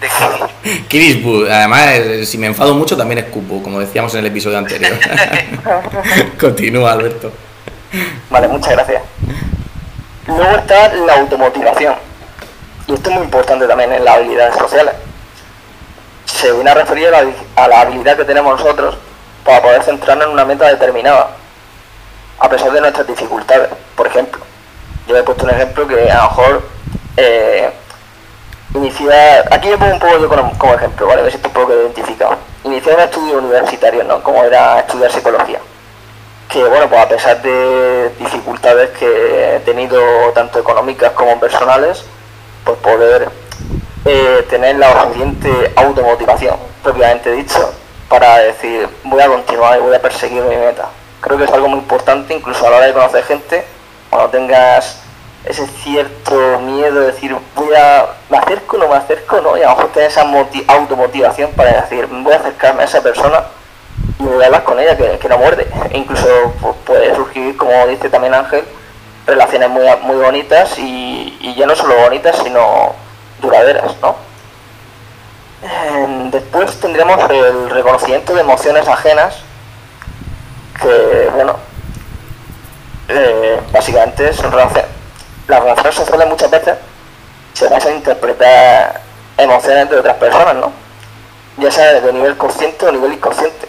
de 0.01 1.51
Además, 1.53 1.89
si 2.25 2.39
me 2.39 2.47
enfado 2.47 2.75
mucho 2.75 2.97
también 2.97 3.19
escupo, 3.19 3.63
como 3.63 3.81
decíamos 3.81 4.13
en 4.15 4.21
el 4.21 4.27
episodio 4.27 4.59
anterior. 4.59 4.93
Continúa, 6.39 6.93
Alberto. 6.93 7.33
Vale, 8.31 8.49
muchas 8.49 8.73
gracias. 8.73 9.03
Luego 10.27 10.57
está 10.57 10.93
la 10.95 11.15
automotivación. 11.15 11.95
Y 12.87 12.95
esto 12.95 13.09
es 13.09 13.17
muy 13.17 13.25
importante 13.25 13.67
también 13.67 13.93
en 13.93 14.05
las 14.05 14.17
habilidades 14.17 14.57
sociales 14.57 14.95
se 16.29 16.53
viene 16.53 16.71
a 16.71 16.75
referir 16.75 17.09
a 17.57 17.69
la, 17.69 17.81
habilidad 17.81 18.17
que 18.17 18.25
tenemos 18.25 18.59
nosotros 18.61 18.97
para 19.45 19.63
poder 19.63 19.83
centrarnos 19.83 20.27
en 20.27 20.33
una 20.33 20.45
meta 20.45 20.67
determinada, 20.67 21.31
a 22.39 22.49
pesar 22.49 22.71
de 22.71 22.81
nuestras 22.81 23.07
dificultades. 23.07 23.71
Por 23.97 24.07
ejemplo, 24.07 24.41
yo 25.07 25.17
he 25.17 25.23
puesto 25.23 25.45
un 25.45 25.51
ejemplo 25.51 25.89
que 25.89 26.11
a 26.11 26.17
lo 26.17 26.23
mejor 26.25 26.63
eh, 27.17 27.71
iniciar, 28.75 29.49
aquí 29.51 29.69
me 29.69 29.79
pongo 29.79 29.95
un 29.95 29.99
poco 29.99 30.19
yo 30.19 30.29
como, 30.59 30.75
ejemplo, 30.75 31.07
¿vale? 31.07 31.21
A 31.21 31.25
ver 31.25 31.33
si 31.33 31.37
estoy 31.39 31.51
un 31.51 31.55
poco 31.55 31.73
identificado. 31.73 32.37
Iniciar 32.65 32.97
un 32.97 33.03
estudio 33.03 33.39
universitario, 33.39 34.05
¿no? 34.05 34.23
Como 34.23 34.45
era 34.45 34.81
estudiar 34.81 35.11
psicología. 35.11 35.61
Que 36.49 36.63
bueno, 36.65 36.89
pues 36.89 37.01
a 37.01 37.09
pesar 37.09 37.43
de 37.43 38.11
dificultades 38.19 38.91
que 38.99 39.57
he 39.57 39.61
tenido 39.61 40.01
tanto 40.35 40.59
económicas 40.59 41.13
como 41.13 41.41
personales, 41.41 42.05
pues 42.65 42.77
poder 42.79 43.29
eh, 44.11 44.47
tener 44.49 44.77
la 44.77 45.03
suficiente 45.03 45.73
automotivación, 45.77 46.57
propiamente 46.83 47.31
dicho, 47.33 47.75
para 48.09 48.39
decir 48.39 48.89
voy 49.05 49.21
a 49.21 49.27
continuar 49.27 49.79
y 49.79 49.83
voy 49.83 49.95
a 49.95 50.01
perseguir 50.01 50.43
mi 50.45 50.57
meta. 50.57 50.89
Creo 51.21 51.37
que 51.37 51.45
es 51.45 51.53
algo 51.53 51.69
muy 51.69 51.81
importante, 51.81 52.33
incluso 52.33 52.67
a 52.67 52.71
la 52.71 52.77
hora 52.79 52.87
de 52.87 52.95
conocer 52.95 53.23
gente, 53.25 53.67
cuando 54.09 54.31
tengas 54.31 55.03
ese 55.45 55.67
cierto 55.67 56.59
miedo 56.61 57.01
de 57.01 57.07
decir 57.09 57.37
voy 57.55 57.75
a 57.75 58.07
me 58.31 58.39
acerco 58.39 58.77
no 58.79 58.89
me 58.89 58.97
acerco 58.97 59.41
no 59.41 59.57
y 59.57 59.63
a 59.63 59.69
lo 59.69 59.77
mejor 59.77 59.93
tener 59.93 60.11
esa 60.11 60.27
automotivación 60.69 61.53
para 61.53 61.83
decir 61.83 62.07
voy 62.07 62.33
a 62.33 62.37
acercarme 62.37 62.83
a 62.83 62.87
esa 62.87 63.03
persona 63.03 63.45
y 64.19 64.25
voy 64.25 64.43
a 64.43 64.47
hablar 64.47 64.65
con 64.65 64.81
ella 64.81 64.97
que, 64.97 65.29
no 65.29 65.39
muerde 65.39 65.69
e 65.91 65.99
incluso 65.99 66.27
pues, 66.61 66.75
puede 66.85 67.15
surgir 67.15 67.57
como 67.57 67.87
dice 67.87 68.11
también 68.11 68.35
Ángel 68.35 68.65
relaciones 69.27 69.69
muy, 69.69 69.85
muy 70.03 70.17
bonitas 70.17 70.77
y, 70.79 71.37
y 71.41 71.55
ya 71.55 71.67
no 71.67 71.77
solo 71.77 71.95
bonitas 71.97 72.37
sino 72.43 72.95
duraderas, 73.41 73.95
¿no? 74.01 74.17
Em, 75.63 76.31
después 76.31 76.79
tendremos 76.79 77.19
el 77.31 77.71
reconocimiento 77.71 78.35
de 78.35 78.41
emociones 78.43 78.87
ajenas, 78.87 79.37
que, 80.81 81.31
bueno, 81.35 81.57
eh, 83.09 83.61
básicamente 83.73 84.33
son 84.33 84.55
las 84.55 85.63
relaciones 85.63 85.95
sociales 85.95 86.29
muchas 86.29 86.51
veces 86.51 86.77
se 87.55 87.69
basan 87.69 87.93
a 87.93 87.97
interpretar 87.97 89.01
emociones 89.37 89.91
de 89.91 89.97
otras 89.99 90.17
personas, 90.17 90.55
¿no? 90.55 90.73
Ya 91.57 91.73
sea 91.73 92.01
de 92.01 92.13
nivel 92.13 92.37
consciente 92.37 92.87
o 92.87 92.93
nivel 92.93 93.15
inconsciente. 93.15 93.67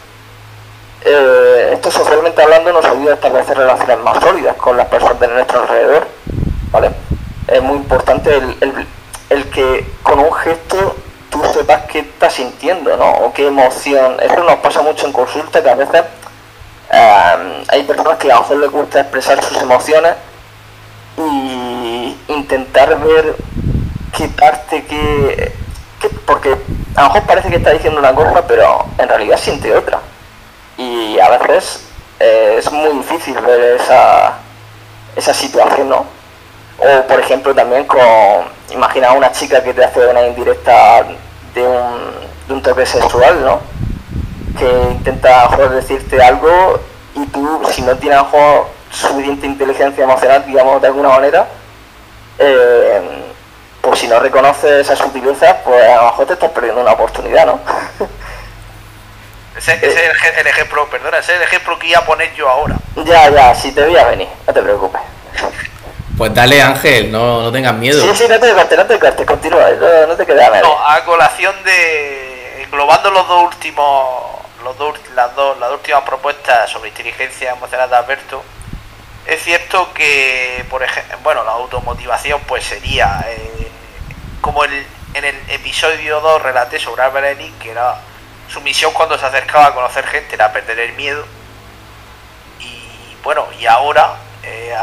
Eh, 1.05 1.71
esto 1.73 1.89
socialmente 1.89 2.43
hablando 2.43 2.71
nos 2.73 2.85
ayuda 2.85 3.11
a 3.11 3.15
establecer 3.15 3.57
relaciones 3.57 3.97
más 3.99 4.21
sólidas 4.21 4.55
con 4.57 4.77
las 4.77 4.87
personas 4.87 5.19
de 5.19 5.27
nuestro 5.29 5.61
alrededor, 5.61 6.07
¿vale? 6.71 6.91
Es 7.47 7.63
muy 7.63 7.77
importante 7.77 8.35
el 8.35 8.87
que 9.59 9.85
con 10.03 10.19
un 10.19 10.33
gesto 10.33 10.95
tú 11.29 11.43
sepas 11.53 11.83
qué 11.91 11.99
estás 11.99 12.33
sintiendo, 12.33 12.95
¿no? 12.95 13.09
O 13.25 13.33
qué 13.33 13.47
emoción. 13.47 14.15
Eso 14.21 14.41
nos 14.43 14.55
pasa 14.59 14.81
mucho 14.81 15.05
en 15.05 15.11
consulta, 15.11 15.61
que 15.61 15.69
a 15.69 15.75
veces 15.75 16.03
hay 17.67 17.83
personas 17.83 18.17
que 18.17 18.31
a 18.31 18.35
lo 18.35 18.41
mejor 18.41 18.57
les 18.57 18.71
gusta 18.71 19.01
expresar 19.01 19.43
sus 19.43 19.61
emociones 19.61 20.13
y 21.17 22.17
intentar 22.29 22.97
ver 22.99 23.35
qué 24.17 24.27
parte, 24.29 24.85
qué, 24.85 25.51
porque 26.25 26.55
a 26.95 27.01
lo 27.01 27.07
mejor 27.09 27.23
parece 27.23 27.49
que 27.49 27.57
está 27.57 27.71
diciendo 27.71 27.99
una 27.99 28.15
cosa, 28.15 28.47
pero 28.47 28.85
en 28.97 29.09
realidad 29.09 29.37
siente 29.37 29.75
otra. 29.75 29.99
Y 30.77 31.19
a 31.19 31.29
veces 31.37 31.85
eh, 32.19 32.55
es 32.57 32.71
muy 32.71 32.91
difícil 32.97 33.37
ver 33.39 33.79
esa, 33.81 34.35
esa 35.15 35.33
situación, 35.33 35.89
¿no? 35.89 36.05
O 36.77 37.07
por 37.07 37.19
ejemplo 37.19 37.53
también 37.53 37.85
con, 37.85 38.58
imagina 38.71 39.13
una 39.13 39.31
chica 39.31 39.63
que 39.63 39.73
te 39.73 39.83
hace 39.83 40.05
una 40.05 40.21
indirecta 40.27 41.05
de 41.53 41.61
un, 41.61 42.11
de 42.47 42.53
un 42.53 42.61
toque 42.61 42.85
sexual, 42.85 43.43
¿no? 43.43 43.61
Que 44.57 44.91
intenta 44.91 45.47
decirte 45.71 46.21
algo 46.21 46.79
y 47.15 47.25
tú, 47.27 47.61
si 47.71 47.81
no 47.81 47.95
tienes 47.97 48.21
suficiente 48.91 49.45
inteligencia 49.45 50.03
emocional, 50.03 50.45
digamos, 50.45 50.81
de 50.81 50.87
alguna 50.87 51.09
manera, 51.09 51.47
eh, 52.37 53.01
pues 53.81 53.99
si 53.99 54.07
no 54.07 54.19
reconoces 54.19 54.71
esa 54.71 54.95
sutileza, 54.95 55.57
pues 55.63 55.83
a 55.83 55.95
lo 55.97 56.03
mejor 56.03 56.25
te 56.25 56.33
estás 56.33 56.51
perdiendo 56.51 56.81
una 56.81 56.93
oportunidad, 56.93 57.45
¿no? 57.45 57.59
ese, 59.57 59.73
es 59.73 60.37
el, 60.37 60.47
ejemplo, 60.47 60.87
perdona, 60.89 61.19
ese 61.19 61.33
es 61.33 61.37
el 61.37 61.43
ejemplo 61.43 61.77
que 61.79 61.87
iba 61.87 61.99
a 61.99 62.05
poner 62.05 62.33
yo 62.33 62.49
ahora. 62.49 62.75
Ya, 62.97 63.29
ya, 63.29 63.55
si 63.55 63.71
te 63.71 63.85
voy 63.85 63.97
a 63.97 64.05
venir, 64.05 64.27
no 64.47 64.53
te 64.53 64.61
preocupes. 64.61 65.01
Pues 66.19 66.33
dale, 66.33 66.61
Ángel, 66.61 67.09
no, 67.13 67.41
no 67.41 67.49
tengas 67.49 67.73
miedo. 67.75 68.01
Sí, 68.01 68.09
sí, 68.13 68.27
no 68.27 68.37
te 68.37 68.47
descartes, 68.47 68.77
no 68.77 68.85
te 68.85 68.93
descartes, 68.93 69.25
continúa, 69.25 69.69
no, 69.69 70.07
no 70.07 70.17
te 70.17 70.25
quedas 70.25 70.61
No, 70.61 70.77
a 70.85 71.01
colación 71.05 71.55
de. 71.63 72.61
englobando 72.63 73.09
los 73.09 73.25
dos 73.25 73.53
últimos. 73.53 74.37
Los 74.61 74.77
dos, 74.77 74.99
las, 75.15 75.33
dos, 75.37 75.57
las 75.59 75.71
últimas 75.71 76.03
propuestas 76.03 76.69
sobre 76.69 76.89
inteligencia 76.89 77.51
emocional 77.51 77.89
de 77.89 77.95
Alberto, 77.95 78.43
es 79.25 79.41
cierto 79.41 79.93
que, 79.93 80.65
por 80.69 80.83
ejemplo, 80.83 81.17
bueno, 81.23 81.45
la 81.45 81.51
automotivación 81.51 82.41
pues 82.41 82.65
sería 82.65 83.25
eh, 83.25 83.71
como 84.41 84.65
el, 84.65 84.85
en 85.13 85.23
el 85.23 85.35
episodio 85.47 86.19
2 86.19 86.41
relaté 86.41 86.79
sobre 86.79 87.03
Albert 87.03 87.39
que 87.61 87.71
era 87.71 87.95
su 88.51 88.59
misión 88.59 88.91
cuando 88.91 89.17
se 89.17 89.25
acercaba 89.25 89.67
a 89.67 89.73
conocer 89.73 90.05
gente 90.05 90.35
era 90.35 90.51
perder 90.51 90.79
el 90.79 90.91
miedo. 90.97 91.23
Y 92.59 93.15
bueno, 93.23 93.47
y 93.57 93.65
ahora 93.65 94.15
eh, 94.43 94.75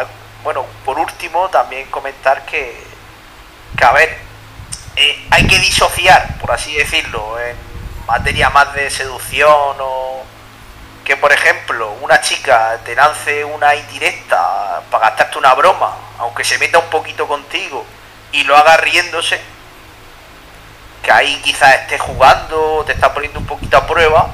bueno, 0.47 0.65
por 0.85 0.97
último, 0.97 1.49
también 1.49 1.91
comentar 1.91 2.47
que, 2.47 2.81
a 3.83 3.91
ver, 3.91 4.17
eh, 4.95 5.27
hay 5.29 5.45
que 5.49 5.59
disociar, 5.59 6.39
por 6.39 6.53
así 6.53 6.73
decirlo, 6.73 7.37
en 7.41 7.57
materia 8.07 8.49
más 8.51 8.73
de 8.75 8.89
seducción 8.89 9.77
o 9.81 10.23
que, 11.05 11.17
por 11.17 11.33
ejemplo, 11.33 11.91
una 12.01 12.21
chica 12.21 12.79
te 12.85 12.95
lance 12.95 13.45
una 13.45 13.75
indirecta 13.75 14.83
para 14.89 15.09
gastarte 15.09 15.37
una 15.37 15.53
broma, 15.55 15.97
aunque 16.21 16.45
se 16.45 16.59
meta 16.59 16.79
un 16.79 16.91
poquito 16.91 17.27
contigo 17.27 17.85
y 18.31 18.45
lo 18.45 18.57
haga 18.57 18.77
riéndose, 18.77 19.41
que 21.03 21.11
ahí 21.11 21.41
quizás 21.43 21.75
esté 21.75 21.99
jugando, 21.99 22.85
te 22.87 22.93
está 22.93 23.13
poniendo 23.13 23.41
un 23.41 23.47
poquito 23.47 23.79
a 23.79 23.87
prueba 23.89 24.29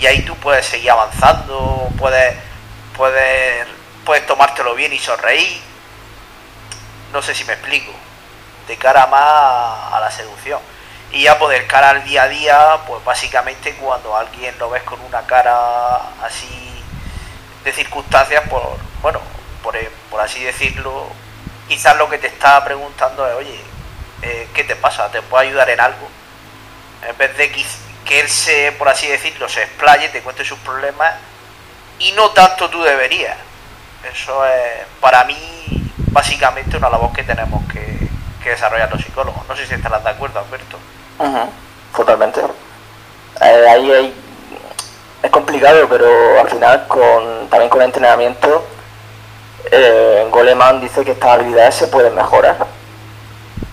y 0.00 0.06
ahí 0.06 0.22
tú 0.22 0.34
puedes 0.34 0.66
seguir 0.66 0.90
avanzando, 0.90 1.90
puedes, 1.96 2.34
puedes 2.96 3.73
puedes 4.04 4.26
tomártelo 4.26 4.74
bien 4.74 4.92
y 4.92 4.98
sonreír. 4.98 5.60
No 7.12 7.22
sé 7.22 7.34
si 7.34 7.44
me 7.44 7.54
explico. 7.54 7.92
De 8.68 8.76
cara 8.76 9.06
más 9.06 9.92
a 9.92 9.98
la 10.00 10.10
seducción. 10.10 10.60
Y 11.12 11.22
ya 11.22 11.38
poder 11.38 11.66
cara 11.66 11.90
al 11.90 12.04
día 12.04 12.24
a 12.24 12.28
día, 12.28 12.78
pues 12.86 13.04
básicamente 13.04 13.74
cuando 13.76 14.16
alguien 14.16 14.58
lo 14.58 14.70
ves 14.70 14.82
con 14.82 15.00
una 15.00 15.22
cara 15.26 15.96
así 16.22 16.82
de 17.62 17.72
circunstancias, 17.72 18.42
por, 18.48 18.76
bueno, 19.00 19.20
por, 19.62 19.78
por 20.10 20.20
así 20.20 20.42
decirlo, 20.42 21.06
quizás 21.68 21.96
lo 21.96 22.08
que 22.08 22.18
te 22.18 22.26
está 22.26 22.64
preguntando 22.64 23.26
es, 23.28 23.34
oye, 23.36 23.60
eh, 24.22 24.48
¿qué 24.54 24.64
te 24.64 24.74
pasa? 24.74 25.10
¿Te 25.10 25.22
puedo 25.22 25.42
ayudar 25.42 25.70
en 25.70 25.80
algo? 25.80 26.08
En 27.08 27.16
vez 27.16 27.36
de 27.36 27.52
que 27.52 28.20
él 28.20 28.28
se, 28.28 28.72
por 28.72 28.88
así 28.88 29.06
decirlo, 29.06 29.48
se 29.48 29.62
explaye, 29.62 30.08
te 30.08 30.22
cuente 30.22 30.44
sus 30.44 30.58
problemas 30.60 31.14
y 31.98 32.12
no 32.12 32.30
tanto 32.30 32.68
tú 32.70 32.82
deberías. 32.82 33.36
Eso 34.12 34.44
es, 34.46 34.86
para 35.00 35.24
mí, 35.24 35.36
básicamente 36.10 36.76
una 36.76 36.90
labor 36.90 37.12
que 37.12 37.22
tenemos 37.22 37.62
que, 37.72 37.84
desarrollar 38.44 38.92
los 38.92 39.02
psicólogos. 39.02 39.48
No 39.48 39.56
sé 39.56 39.66
si 39.66 39.74
estarás 39.74 40.04
de 40.04 40.10
acuerdo, 40.10 40.38
Alberto. 40.38 40.76
totalmente. 41.96 42.40
Eh, 43.40 43.66
ahí 43.68 44.14
es 45.22 45.30
complicado, 45.30 45.88
pero 45.88 46.06
al 46.38 46.50
final, 46.50 46.86
con, 46.86 47.48
también 47.48 47.70
con 47.70 47.80
el 47.80 47.86
entrenamiento, 47.86 48.66
eh, 49.70 50.26
Goleman 50.30 50.82
dice 50.82 51.04
que 51.04 51.12
estas 51.12 51.30
habilidades 51.30 51.74
se 51.74 51.86
pueden 51.86 52.14
mejorar. 52.14 52.56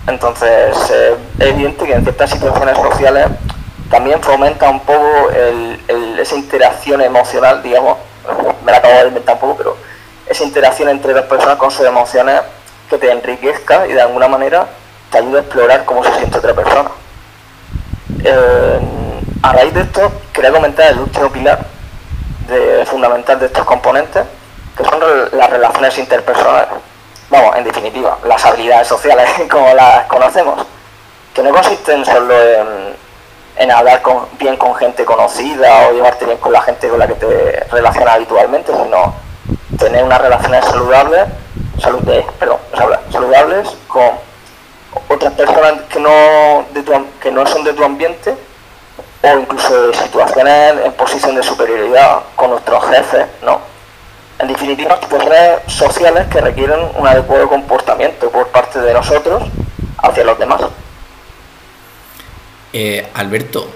Entonces, 0.08 0.76
es 0.90 1.48
evidente 1.48 1.86
que 1.86 1.94
en 1.94 2.04
ciertas 2.04 2.30
situaciones 2.30 2.78
sociales 2.78 3.28
también 3.90 4.22
fomenta 4.22 4.70
un 4.70 4.80
poco 4.80 5.30
esa 6.18 6.36
interacción 6.36 7.02
emocional, 7.02 7.62
digamos, 7.62 7.98
me 8.64 8.72
la 8.72 8.78
acabo 8.78 8.94
de 8.94 9.08
inventar 9.10 9.36
un 9.36 9.42
poco, 9.42 9.58
pero 9.58 9.91
esa 10.32 10.44
interacción 10.46 10.88
entre 10.90 11.14
dos 11.14 11.26
personas 11.26 11.58
con 11.58 11.70
sus 11.72 11.86
emociones 11.86 12.42
que 12.90 12.98
te 12.98 13.12
enriquezca 13.12 13.86
y 13.88 13.94
de 13.94 14.02
alguna 14.02 14.28
manera 14.28 14.66
te 15.12 15.18
ayuda 15.18 15.40
a 15.40 15.42
explorar 15.42 15.86
cómo 15.86 16.04
se 16.04 16.14
siente 16.14 16.38
otra 16.38 16.54
persona. 16.54 16.90
Eh, 18.24 18.80
a 19.44 19.54
raíz 19.54 19.74
de 19.74 19.82
esto, 19.82 20.12
quería 20.32 20.52
comentar 20.52 20.92
el 20.92 21.00
último 21.00 21.30
pilar 21.30 21.66
de, 22.48 22.86
fundamental 22.86 23.40
de 23.40 23.48
estos 23.48 23.66
componentes, 23.66 24.24
que 24.78 24.84
son 24.86 25.00
las 25.34 25.50
relaciones 25.50 25.98
interpersonales. 25.98 26.70
Vamos, 27.30 27.56
en 27.58 27.64
definitiva, 27.66 28.18
las 28.24 28.46
habilidades 28.46 28.88
sociales 28.88 29.30
como 29.52 29.74
las 29.74 30.06
conocemos, 30.06 30.66
que 31.34 31.44
no 31.44 31.52
consisten 31.52 32.06
solo 32.06 32.34
en, 33.58 33.72
hablar 33.72 34.02
bien 34.40 34.58
con 34.58 34.76
gente 34.76 35.06
conocida 35.06 35.88
o 35.88 35.94
llevarte 35.94 36.26
bien 36.26 36.38
con 36.40 36.52
la 36.52 36.62
gente 36.62 36.90
con 36.90 37.00
la 37.00 37.08
que 37.08 37.14
te 37.14 37.68
relacionas 37.72 38.16
habitualmente, 38.16 38.72
sino 38.72 39.14
tener 39.82 40.04
unas 40.04 40.22
relaciones 40.22 40.64
saludables, 40.66 41.28
perdón, 42.40 42.60
saludables 43.12 43.68
con 43.88 44.12
otras 45.10 45.34
personas 45.34 45.74
que 45.90 46.00
no, 46.00 46.66
que 47.20 47.32
no 47.32 47.46
son 47.48 47.64
de 47.64 47.74
tu 47.74 47.84
ambiente 47.84 48.36
o 49.24 49.40
incluso 49.40 49.94
situaciones 49.94 50.76
en 50.86 50.94
posición 50.94 51.36
de 51.36 51.44
superioridad 51.44 52.20
con 52.36 52.52
nuestros 52.52 52.84
jefes, 52.90 53.26
¿no? 53.44 53.60
En 54.40 54.48
definitiva, 54.48 55.00
situaciones 55.02 55.60
sociales 55.68 56.28
que 56.32 56.42
requieren 56.42 56.80
un 56.98 57.08
adecuado 57.08 57.48
comportamiento 57.48 58.30
por 58.30 58.48
parte 58.48 58.80
de 58.80 58.94
nosotros 58.94 59.44
hacia 59.98 60.24
los 60.24 60.38
demás. 60.38 60.62
Eh, 62.74 63.08
Alberto, 63.14 63.68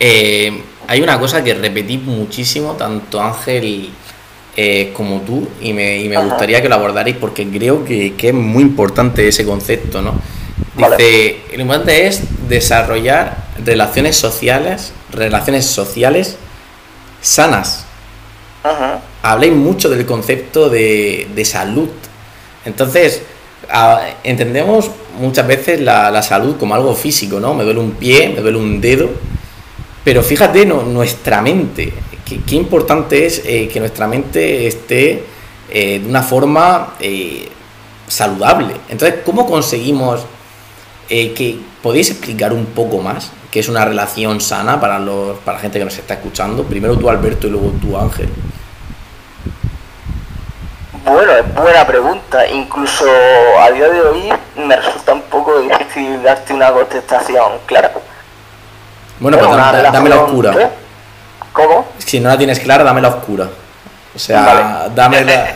eh, 0.00 0.62
hay 0.88 1.02
una 1.02 1.18
cosa 1.18 1.44
que 1.44 1.54
repetí 1.54 1.98
muchísimo, 1.98 2.72
tanto 2.72 3.20
Ángel 3.20 3.92
eh, 4.56 4.92
como 4.94 5.20
tú, 5.22 5.48
y 5.60 5.72
me, 5.72 6.16
gustaría 6.18 6.60
que 6.60 6.68
lo 6.68 6.74
abordarais 6.74 7.16
porque 7.16 7.46
creo 7.48 7.84
que, 7.84 8.14
es 8.18 8.34
muy 8.34 8.62
importante 8.62 9.26
ese 9.26 9.44
concepto, 9.44 10.02
¿no? 10.02 10.14
Dice, 10.76 11.40
lo 11.54 11.62
importante 11.62 12.06
es 12.06 12.22
desarrollar 12.48 13.36
relaciones 13.64 14.16
sociales, 14.16 14.92
relaciones 15.10 15.66
sociales 15.66 16.36
sanas. 17.22 17.86
Habléis 19.22 19.54
mucho 19.54 19.88
del 19.88 20.04
concepto 20.04 20.68
de, 20.68 21.42
salud. 21.44 21.88
Entonces, 22.64 23.22
entendemos 24.22 24.90
muchas 25.18 25.46
veces 25.46 25.80
la, 25.80 26.22
salud 26.22 26.56
como 26.58 26.74
algo 26.74 26.94
físico, 26.94 27.40
¿no? 27.40 27.54
Me 27.54 27.64
duele 27.64 27.80
un 27.80 27.92
pie, 27.92 28.28
me 28.28 28.40
duele 28.40 28.58
un 28.58 28.80
dedo. 28.80 29.10
Pero 30.04 30.22
fíjate, 30.22 30.66
no, 30.66 30.82
nuestra 30.82 31.40
mente, 31.40 31.92
qué, 32.46 32.54
importante 32.56 33.26
es 33.26 33.42
eh, 33.44 33.68
que 33.68 33.80
nuestra 33.80 34.06
mente 34.06 34.66
esté 34.66 35.24
eh, 35.70 36.00
de 36.00 36.08
una 36.08 36.22
forma 36.22 36.94
eh, 37.00 37.48
saludable. 38.06 38.74
Entonces, 38.88 39.20
¿cómo 39.24 39.46
conseguimos 39.46 40.20
que 41.08 41.60
podéis 41.82 42.10
explicar 42.10 42.54
un 42.54 42.64
poco 42.64 42.98
más 42.98 43.32
qué 43.50 43.60
es 43.60 43.68
una 43.68 43.84
relación 43.84 44.40
sana 44.40 44.80
para, 44.80 44.98
los, 44.98 45.38
para 45.40 45.58
la 45.58 45.62
gente 45.62 45.78
que 45.78 45.84
nos 45.84 45.98
está 45.98 46.14
escuchando? 46.14 46.64
Primero 46.64 46.96
tú, 46.96 47.10
Alberto, 47.10 47.46
y 47.46 47.50
luego 47.50 47.72
tú, 47.80 47.96
Ángel. 47.96 48.28
Bueno, 51.04 51.32
es 51.32 51.54
buena 51.54 51.86
pregunta. 51.86 52.46
Incluso 52.46 53.04
a 53.60 53.70
día 53.70 53.88
de 53.88 54.00
hoy 54.00 54.32
me 54.56 54.76
resulta 54.76 55.12
un 55.12 55.22
poco 55.22 55.60
difícil 55.60 56.22
darte 56.22 56.54
una 56.54 56.72
contestación 56.72 57.52
clara. 57.66 57.92
Bueno, 59.18 59.38
pues 59.38 59.50
dame 59.92 60.08
la 60.08 60.22
oscura. 60.22 60.70
¿Cómo? 61.52 61.86
Si 61.98 62.20
no 62.20 62.28
la 62.28 62.38
tienes 62.38 62.60
clara, 62.60 62.84
dame 62.84 63.00
la 63.00 63.08
oscura. 63.08 63.48
O 64.14 64.18
sea, 64.18 64.88
dame 64.94 65.24
la... 65.24 65.54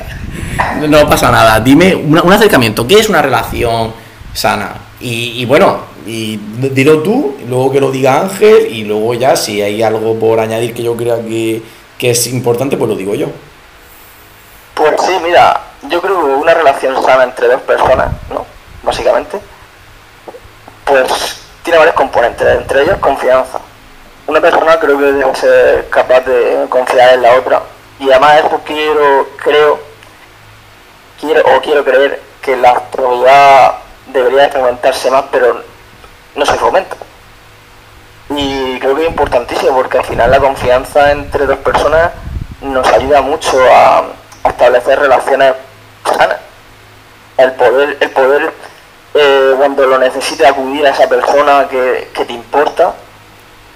No 0.88 1.09
pasa 1.09 1.30
nada. 1.30 1.61
Dime 1.61 1.94
un 1.94 2.32
acercamiento. 2.32 2.87
¿Qué 2.87 2.98
es 2.98 3.09
una 3.09 3.22
relación 3.22 3.92
sana? 4.32 4.72
Y, 5.00 5.44
bueno, 5.44 5.80
y 6.06 6.37
dilo 6.37 7.02
tú, 7.02 7.37
luego 7.48 7.70
que 7.70 7.80
lo 7.80 7.90
diga 7.90 8.20
Ángel, 8.20 8.68
y 8.70 8.85
luego 8.85 9.14
ya 9.14 9.37
si 9.37 9.61
hay 9.61 9.82
algo 9.82 10.18
por 10.18 10.40
añadir 10.40 10.72
que 10.74 10.82
yo 10.82 10.96
crea 10.96 11.16
que, 11.16 11.62
que 11.98 12.11
es 12.11 12.26
importante, 12.28 12.76
pues 12.76 12.88
lo 12.88 12.96
digo 12.96 13.14
yo. 13.14 13.28
Pues 14.74 14.94
sí, 15.06 15.12
mira, 15.22 15.61
yo 15.88 16.00
creo 16.00 16.24
que 16.24 16.32
una 16.35 16.54
relación 16.54 16.94
sana 17.04 17.24
entre 17.24 17.48
dos 17.48 17.61
personas, 17.62 18.09
¿no? 18.30 18.46
Básicamente, 18.82 19.38
pues 20.85 21.40
tiene 21.62 21.78
varios 21.78 21.96
componentes, 21.96 22.46
entre 22.59 22.82
ellos 22.82 22.98
confianza. 22.98 23.59
Una 24.26 24.40
persona 24.40 24.78
creo 24.80 24.98
que 24.98 25.04
debe 25.04 25.34
ser 25.36 25.88
capaz 25.88 26.20
de 26.20 26.66
confiar 26.68 27.14
en 27.14 27.22
la 27.22 27.34
otra 27.34 27.62
y 27.98 28.10
además 28.10 28.44
eso 28.44 28.60
quiero, 28.64 29.28
creo, 29.36 29.78
quiero 31.20 31.42
o 31.42 31.60
quiero 31.60 31.84
creer 31.84 32.20
que 32.42 32.56
la 32.56 32.70
actualidad 32.70 33.74
debería 34.08 34.48
fomentarse 34.48 35.10
más, 35.10 35.24
pero 35.30 35.62
no 36.34 36.46
se 36.46 36.54
fomenta. 36.54 36.96
Y 38.30 38.78
creo 38.80 38.96
que 38.96 39.02
es 39.02 39.08
importantísimo 39.08 39.74
porque 39.76 39.98
al 39.98 40.04
final 40.04 40.30
la 40.30 40.40
confianza 40.40 41.12
entre 41.12 41.46
dos 41.46 41.58
personas 41.58 42.10
nos 42.60 42.86
ayuda 42.88 43.20
mucho 43.20 43.56
a 43.72 44.04
establecer 44.44 44.98
relaciones 44.98 45.54
sanas. 46.04 46.38
El 47.38 47.52
poder, 47.52 47.96
el 48.00 48.10
poder 48.10 48.52
eh, 49.14 49.54
cuando 49.56 49.86
lo 49.86 49.98
necesite 49.98 50.46
acudir 50.46 50.86
a 50.86 50.90
esa 50.90 51.08
persona 51.08 51.66
que, 51.68 52.08
te 52.14 52.32
importa, 52.32 52.94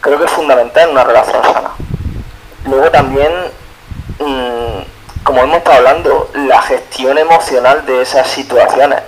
creo 0.00 0.18
que 0.18 0.24
es 0.24 0.30
fundamental 0.30 0.84
en 0.84 0.90
una 0.90 1.04
relación 1.04 1.42
sana. 1.42 1.70
Luego 2.64 2.90
también, 2.90 3.32
mm, 4.18 5.22
como 5.24 5.42
hemos 5.42 5.58
estado 5.58 5.76
hablando, 5.78 6.30
la 6.34 6.62
gestión 6.62 7.18
emocional 7.18 7.84
de 7.86 8.02
esas 8.02 8.28
situaciones. 8.28 9.00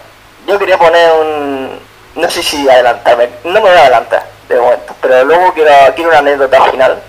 Yo 0.47 0.59
quería 0.59 0.79
poner 0.79 1.11
un... 1.21 1.81
No 2.15 2.31
sé 2.31 2.43
si 2.43 2.69
adelantarme, 2.69 3.31
no 3.45 3.53
me 3.53 3.61
voy 3.61 3.71
a 3.71 3.81
adelantar 3.83 4.27
de 4.49 4.61
momento, 4.61 4.95
pero 5.01 5.25
luego 5.25 5.53
quiero, 5.55 5.71
quiero 5.95 6.11
una 6.11 6.19
anécdota 6.19 6.63
final 6.65 7.03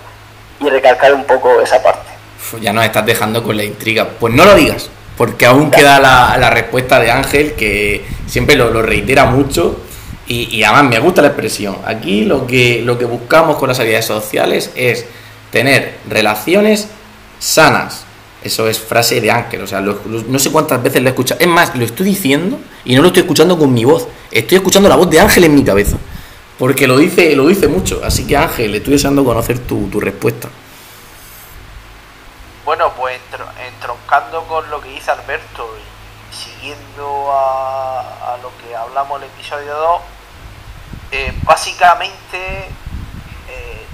y 0.60 0.70
recalcar 0.70 1.12
un 1.12 1.24
poco 1.24 1.60
esa 1.60 1.82
parte 1.82 2.14
ya 2.60 2.72
nos 2.72 2.84
estás 2.84 3.06
dejando 3.06 3.42
con 3.42 3.56
la 3.56 3.64
intriga. 3.64 4.08
Pues 4.18 4.34
no 4.34 4.44
lo 4.44 4.54
digas, 4.54 4.90
porque 5.16 5.46
aún 5.46 5.70
queda 5.70 5.98
la, 5.98 6.50
respuesta 6.50 7.00
de 7.00 7.10
Ángel, 7.10 7.54
que 7.54 8.04
siempre 8.26 8.56
lo, 8.56 8.82
reitera 8.82 9.26
mucho. 9.26 9.80
Y, 10.26 10.62
además 10.62 10.84
me 10.84 10.98
gusta 11.00 11.20
la 11.22 11.28
expresión. 11.28 11.76
Aquí 11.84 12.24
lo 12.24 12.46
que, 12.46 12.82
lo 12.82 12.98
que 12.98 13.04
buscamos 13.04 13.56
con 13.56 13.68
las 13.68 13.78
habilidades 13.78 14.06
sociales 14.06 14.70
es 14.74 15.06
tener 15.50 15.98
relaciones 16.08 16.88
sanas. 17.38 18.04
Eso 18.42 18.68
es 18.68 18.78
frase 18.78 19.20
de 19.20 19.30
Ángel. 19.30 19.62
O 19.62 19.66
sea, 19.66 19.80
no 19.80 20.38
sé 20.38 20.50
cuántas 20.50 20.82
veces 20.82 21.02
lo 21.02 21.08
he 21.08 21.10
escuchado. 21.10 21.40
Es 21.40 21.48
más, 21.48 21.74
lo 21.74 21.84
estoy 21.84 22.06
diciendo 22.06 22.58
y 22.84 22.94
no 22.94 23.02
lo 23.02 23.08
estoy 23.08 23.22
escuchando 23.22 23.58
con 23.58 23.72
mi 23.72 23.84
voz. 23.84 24.08
Estoy 24.30 24.56
escuchando 24.56 24.88
la 24.88 24.96
voz 24.96 25.10
de 25.10 25.20
Ángel 25.20 25.44
en 25.44 25.54
mi 25.54 25.62
cabeza. 25.62 25.96
Porque 26.58 26.86
lo 26.86 26.96
dice, 26.96 27.34
lo 27.36 27.46
dice 27.46 27.68
mucho. 27.68 28.00
Así 28.04 28.26
que 28.26 28.36
Ángel, 28.36 28.74
estoy 28.74 28.94
deseando 28.94 29.24
conocer 29.24 29.58
tu, 29.58 29.88
tu 29.88 30.00
respuesta. 30.00 30.48
Bueno, 32.64 32.90
pues 32.96 33.20
entroncando 33.66 34.42
con 34.44 34.68
lo 34.70 34.80
que 34.80 34.88
dice 34.88 35.10
Alberto 35.10 35.68
y 35.78 36.34
siguiendo 36.34 37.30
a, 37.30 38.38
lo 38.42 38.50
que 38.58 38.74
hablamos 38.74 39.18
en 39.18 39.24
el 39.24 39.30
episodio 39.30 39.74
2, 39.74 40.00
eh, 41.14 41.32
básicamente 41.44 42.66
eh, 43.48 43.86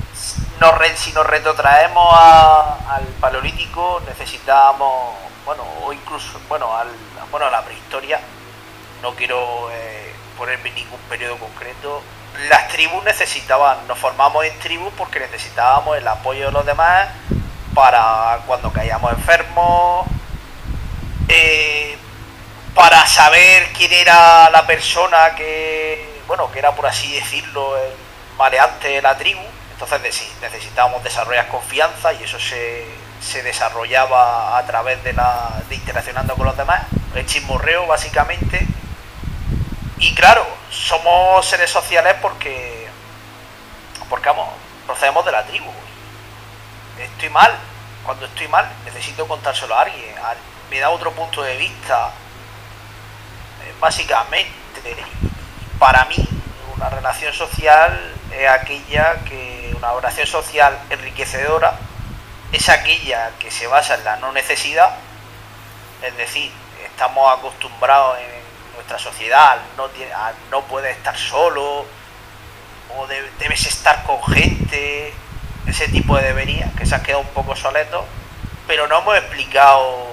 si 0.97 1.13
nos 1.13 1.27
retrotraemos 1.27 2.15
al 2.19 3.05
paleolítico 3.21 4.01
necesitamos, 4.07 5.15
bueno, 5.45 5.63
o 5.83 5.93
incluso, 5.93 6.41
bueno, 6.49 6.75
al, 6.75 6.89
bueno, 7.31 7.45
a 7.45 7.51
la 7.51 7.63
prehistoria, 7.63 8.21
no 9.03 9.15
quiero 9.15 9.69
eh, 9.71 10.15
ponerme 10.39 10.71
ningún 10.71 10.99
periodo 11.11 11.37
concreto, 11.37 12.03
las 12.49 12.69
tribus 12.69 13.05
necesitaban, 13.05 13.87
nos 13.87 13.99
formamos 13.99 14.47
en 14.47 14.59
tribus 14.59 14.91
porque 14.97 15.21
necesitábamos 15.21 15.99
el 15.99 16.09
apoyo 16.09 16.47
de 16.47 16.53
los 16.53 16.65
demás 16.65 17.09
para 17.75 18.41
cuando 18.47 18.73
caíamos 18.73 19.13
enfermos, 19.13 20.07
para 22.75 23.07
saber 23.07 23.69
quién 23.77 23.93
era 23.93 24.49
la 24.49 24.67
persona 24.67 25.35
que, 25.35 26.10
bueno, 26.31 26.49
que 26.53 26.61
era 26.61 26.77
por 26.77 26.87
así 26.87 27.13
decirlo, 27.13 27.77
el 27.77 27.93
maleante 28.39 28.87
de 28.87 29.03
la 29.03 29.19
tribu. 29.19 29.43
Entonces 29.73 30.01
necesitábamos 30.41 31.03
desarrollar 31.03 31.49
confianza 31.49 32.13
y 32.13 32.23
eso 32.23 32.39
se, 32.39 32.87
se 33.21 33.43
desarrollaba 33.43 34.57
a 34.57 34.65
través 34.65 35.03
de, 35.03 35.13
la, 35.13 35.61
de 35.69 35.75
interaccionando 35.75 36.37
con 36.37 36.47
los 36.47 36.57
demás, 36.57 36.83
el 37.17 37.27
chismorreo 37.27 37.85
básicamente. 37.89 38.65
Y 39.99 40.15
claro, 40.15 40.47
somos 40.71 41.45
seres 41.47 41.69
sociales 41.69 42.15
porque, 42.23 42.87
porque 44.09 44.29
vamos, 44.29 44.51
procedemos 44.87 45.27
de 45.27 45.33
la 45.33 45.45
tribu. 45.47 45.73
Estoy 46.97 47.31
mal, 47.31 47.53
cuando 48.05 48.27
estoy 48.27 48.47
mal 48.47 48.71
necesito 48.85 49.27
contárselo 49.27 49.75
a 49.75 49.83
alguien, 49.83 50.15
me 50.71 50.79
da 50.79 50.91
otro 50.91 51.11
punto 51.11 51.43
de 51.43 51.57
vista. 51.57 52.13
Eh, 53.65 53.75
básicamente, 53.81 54.95
para 55.81 56.05
mí, 56.05 56.17
una 56.77 56.91
relación 56.91 57.33
social 57.33 58.15
es 58.31 58.49
aquella 58.49 59.17
que, 59.25 59.75
una 59.77 59.93
relación 59.95 60.27
social 60.27 60.79
enriquecedora, 60.91 61.75
es 62.53 62.69
aquella 62.69 63.31
que 63.39 63.51
se 63.51 63.67
basa 63.67 63.95
en 63.95 64.05
la 64.05 64.17
no 64.17 64.31
necesidad, 64.31 64.95
es 66.03 66.15
decir, 66.19 66.53
estamos 66.85 67.37
acostumbrados 67.39 68.19
en 68.19 68.75
nuestra 68.75 68.99
sociedad 68.99 69.59
no, 69.77 69.89
no 70.51 70.63
puedes 70.67 70.97
estar 70.97 71.17
solo, 71.17 71.87
o 72.97 73.07
debes 73.39 73.67
estar 73.67 74.03
con 74.05 74.23
gente, 74.23 75.15
ese 75.67 75.89
tipo 75.89 76.17
de 76.17 76.25
debería, 76.25 76.71
que 76.77 76.85
se 76.85 76.95
ha 76.95 77.03
quedado 77.03 77.23
un 77.23 77.29
poco 77.29 77.57
soleto, 77.57 78.05
pero 78.67 78.87
no 78.87 78.99
hemos 78.99 79.17
explicado 79.17 80.07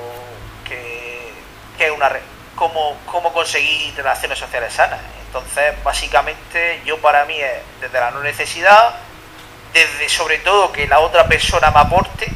que, 0.66 1.34
que 1.78 1.92
una 1.92 2.10
cómo, 2.58 2.98
cómo 3.06 3.32
conseguir 3.32 3.96
relaciones 3.96 4.38
sociales 4.38 4.74
sanas. 4.74 5.00
Entonces, 5.28 5.82
básicamente, 5.84 6.82
yo 6.84 7.00
para 7.00 7.24
mí 7.26 7.40
es 7.40 7.62
desde 7.80 8.00
la 8.00 8.12
no 8.12 8.20
necesidad, 8.22 8.96
desde 9.72 10.10
sobre 10.10 10.40
todo 10.40 10.72
que 10.74 10.88
la 10.88 11.00
otra 11.00 11.28
persona 11.28 11.72
me 11.72 11.80
aporte 11.80 12.28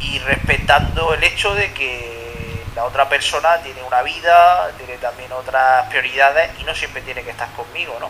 y 0.00 0.18
respetando 0.20 1.12
el 1.14 1.24
hecho 1.24 1.54
de 1.54 1.72
que 1.72 2.64
la 2.76 2.84
otra 2.84 3.08
persona 3.08 3.58
tiene 3.58 3.82
una 3.82 4.02
vida, 4.02 4.70
tiene 4.78 4.96
también 4.98 5.32
otras 5.32 5.86
prioridades 5.88 6.50
y 6.60 6.64
no 6.64 6.74
siempre 6.74 7.02
tiene 7.02 7.22
que 7.22 7.30
estar 7.30 7.48
conmigo, 7.52 7.96
¿no? 7.98 8.08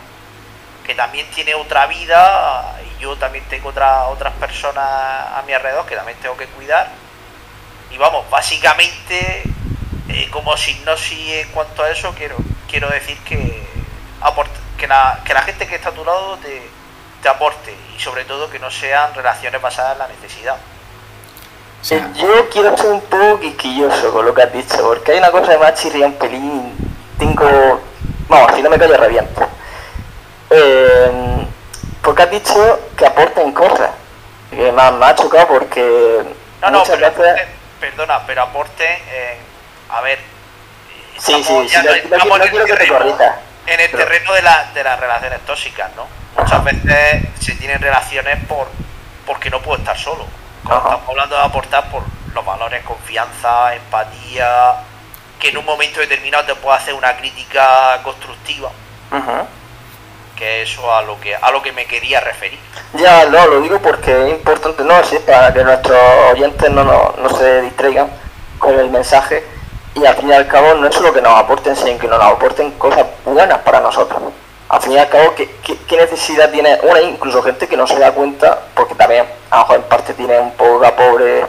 Que 0.85 0.93
también 0.93 1.25
tiene 1.31 1.55
otra 1.55 1.87
vida 1.87 2.75
y 2.83 3.01
yo 3.01 3.15
también 3.15 3.43
tengo 3.45 3.69
otra, 3.69 4.05
otras 4.05 4.33
personas 4.33 4.85
a 4.85 5.43
mi 5.47 5.53
alrededor 5.53 5.85
que 5.85 5.95
también 5.95 6.17
tengo 6.19 6.37
que 6.37 6.45
cuidar. 6.47 6.89
Y 7.89 7.97
vamos, 7.97 8.29
básicamente, 8.29 9.43
eh, 10.09 10.29
como 10.31 10.55
signosis 10.57 11.45
en 11.45 11.49
cuanto 11.49 11.83
a 11.83 11.89
eso, 11.89 12.13
quiero, 12.17 12.35
quiero 12.69 12.89
decir 12.89 13.17
que, 13.19 13.63
que, 14.77 14.87
la, 14.87 15.21
que 15.25 15.33
la 15.33 15.41
gente 15.41 15.67
que 15.67 15.75
está 15.75 15.89
a 15.89 15.93
tu 15.93 16.05
lado 16.05 16.37
te, 16.37 16.61
te 17.21 17.29
aporte 17.29 17.75
y 17.95 17.99
sobre 17.99 18.25
todo 18.25 18.49
que 18.49 18.59
no 18.59 18.69
sean 18.69 19.13
relaciones 19.13 19.61
basadas 19.61 19.93
en 19.93 19.99
la 19.99 20.07
necesidad. 20.07 20.57
Yo 22.15 22.49
quiero 22.49 22.75
ser 22.75 22.87
un 22.87 23.01
poco 23.01 23.39
quisquilloso 23.39 24.11
con 24.11 24.25
lo 24.25 24.33
que 24.33 24.41
has 24.41 24.51
dicho, 24.51 24.77
porque 24.81 25.11
hay 25.11 25.19
una 25.19 25.29
cosa 25.29 25.51
de 25.51 25.59
más 25.59 25.75
chirría 25.75 26.07
un 26.07 26.13
pelín. 26.13 26.75
Tengo. 27.19 27.79
Vamos, 28.27 28.55
si 28.55 28.63
no 28.63 28.71
me 28.71 28.79
callo, 28.79 28.97
reviento. 28.97 29.47
Eh, 30.49 31.45
porque 32.01 32.23
has 32.23 32.31
dicho 32.31 32.79
que 32.97 33.05
aporten 33.05 33.51
cosas. 33.51 33.91
Que 34.49 34.71
me, 34.71 34.81
ha, 34.81 35.15
chocado 35.15 35.47
porque. 35.47 36.23
No, 36.63 36.71
no, 36.71 36.83
pero 36.83 37.13
perdona, 37.79 38.25
pero 38.25 38.41
aporte. 38.41 39.43
A 39.89 40.01
ver. 40.01 40.19
Sí, 41.17 41.43
sí, 41.43 41.69
sí, 41.69 41.77
no, 42.09 42.39
quiero 42.39 42.65
que 42.65 42.73
te 42.73 42.87
corrijas. 42.87 43.35
En 43.67 43.79
el 43.79 43.91
terreno 43.91 44.33
de, 44.33 44.41
la, 44.41 44.71
de 44.73 44.83
las 44.83 44.99
relaciones 44.99 45.39
tóxicas, 45.45 45.89
¿no? 45.95 46.07
Muchas 46.37 46.63
veces 46.63 47.23
se 47.39 47.53
tienen 47.53 47.81
relaciones 47.81 48.43
por 48.45 48.67
porque 49.25 49.49
no 49.49 49.61
puedo 49.61 49.79
estar 49.79 49.97
solo 49.97 50.25
estamos 50.73 51.09
hablando 51.09 51.35
de 51.35 51.41
aportar 51.43 51.89
por 51.89 52.03
los 52.33 52.45
valores 52.45 52.83
confianza, 52.83 53.75
empatía, 53.75 54.75
que 55.39 55.49
en 55.49 55.57
un 55.57 55.65
momento 55.65 55.99
determinado 55.99 56.45
te 56.45 56.55
pueda 56.55 56.77
hacer 56.77 56.93
una 56.93 57.15
crítica 57.17 58.01
constructiva. 58.03 58.71
Que 60.35 60.63
eso 60.63 60.93
a 60.93 61.01
lo 61.01 61.17
que 61.21 61.33
a 61.33 61.49
lo 61.51 61.61
que 61.61 61.71
me 61.71 61.85
quería 61.85 62.19
referir. 62.19 62.59
Ya, 62.93 63.25
no, 63.27 63.47
lo 63.47 63.61
digo 63.61 63.79
porque 63.79 64.11
es 64.11 64.31
importante, 64.31 64.83
no, 64.83 65.01
sí, 65.05 65.17
para 65.25 65.53
que 65.53 65.63
nuestros 65.63 65.97
oyentes 66.33 66.69
no, 66.71 66.83
no, 66.83 67.29
se 67.37 67.61
distraigan 67.61 68.09
con 68.59 68.77
el 68.77 68.89
mensaje 68.89 69.45
y 69.95 70.05
al 70.05 70.15
fin 70.15 70.29
y 70.29 70.33
al 70.33 70.47
cabo 70.47 70.75
no 70.75 70.87
es 70.87 70.95
solo 70.95 71.13
que 71.13 71.21
nos 71.21 71.33
aporten, 71.33 71.75
sino 71.75 71.97
que 71.97 72.07
nos 72.07 72.21
aporten 72.21 72.71
cosas 72.71 73.05
buenas 73.25 73.59
para 73.59 73.79
nosotros 73.79 74.21
al 74.67 74.81
fin 74.81 74.93
y 74.93 74.97
al 74.97 75.09
cabo, 75.09 75.33
¿qué, 75.35 75.97
necesidad 75.97 76.51
tiene 76.51 76.79
una? 76.83 77.01
Incluso 77.01 77.41
gente 77.43 77.67
que 77.67 77.77
no 77.77 77.85
se 77.87 77.99
da 77.99 78.11
cuenta, 78.11 78.59
porque 78.73 78.95
también 78.95 79.25
a 79.51 79.57
lo 79.57 79.61
mejor 79.61 79.75
en 79.77 79.83
parte 79.83 80.13
tiene 80.13 80.39
un 80.39 80.51
poco 80.51 80.79
la 80.81 80.95
pobre, 80.95 81.45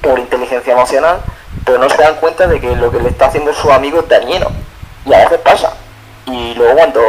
pobre 0.00 0.22
inteligencia 0.22 0.72
emocional, 0.72 1.20
pero 1.64 1.78
no 1.78 1.90
se 1.90 2.00
dan 2.00 2.14
cuenta 2.16 2.46
de 2.46 2.60
que 2.60 2.74
lo 2.76 2.90
que 2.90 3.00
le 3.00 3.08
está 3.08 3.26
haciendo 3.26 3.52
su 3.52 3.70
amigo 3.72 4.00
es 4.00 4.08
dañino. 4.08 4.46
Y 5.04 5.12
a 5.12 5.18
veces 5.18 5.38
pasa. 5.40 5.72
Y 6.26 6.54
luego 6.54 6.74
cuando 6.76 7.02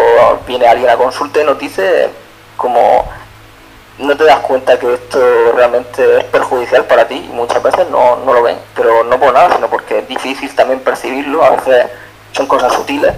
viene 0.48 0.68
alguien 0.68 0.90
a 0.90 0.98
consulta 0.98 1.42
y 1.42 1.46
nos 1.46 1.60
dice 1.60 2.10
como 2.58 3.08
no 4.00 4.18
te 4.18 4.24
das 4.24 4.40
cuenta 4.40 4.80
que 4.80 4.94
esto 4.94 5.20
realmente 5.56 6.18
es 6.18 6.24
perjudicial 6.26 6.86
para 6.86 7.08
ti 7.08 7.16
y 7.16 7.34
muchas 7.34 7.62
veces 7.62 7.88
no, 7.90 8.18
no 8.26 8.34
lo 8.34 8.42
ven, 8.42 8.58
pero 8.76 9.04
no 9.04 9.20
por 9.20 9.34
nada, 9.34 9.56
sino 9.56 9.70
porque 9.70 10.00
es 10.00 10.08
difícil 10.08 10.54
también 10.56 10.80
percibirlo, 10.80 11.44
a 11.44 11.52
veces 11.52 11.88
son 12.32 12.48
cosas 12.48 12.74
sutiles 12.74 13.14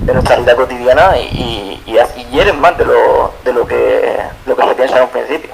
de 0.00 0.12
nuestra 0.12 0.36
vida 0.36 0.54
cotidiana 0.54 1.16
y, 1.18 1.82
y, 1.86 1.98
y 2.16 2.24
hieren 2.30 2.60
más 2.60 2.76
de 2.78 2.84
lo, 2.84 3.32
de 3.44 3.52
lo 3.52 3.66
que 3.66 4.18
lo 4.46 4.56
que 4.56 4.62
se 4.62 4.74
piensa 4.74 4.96
en 4.96 5.02
un 5.04 5.08
principio. 5.08 5.50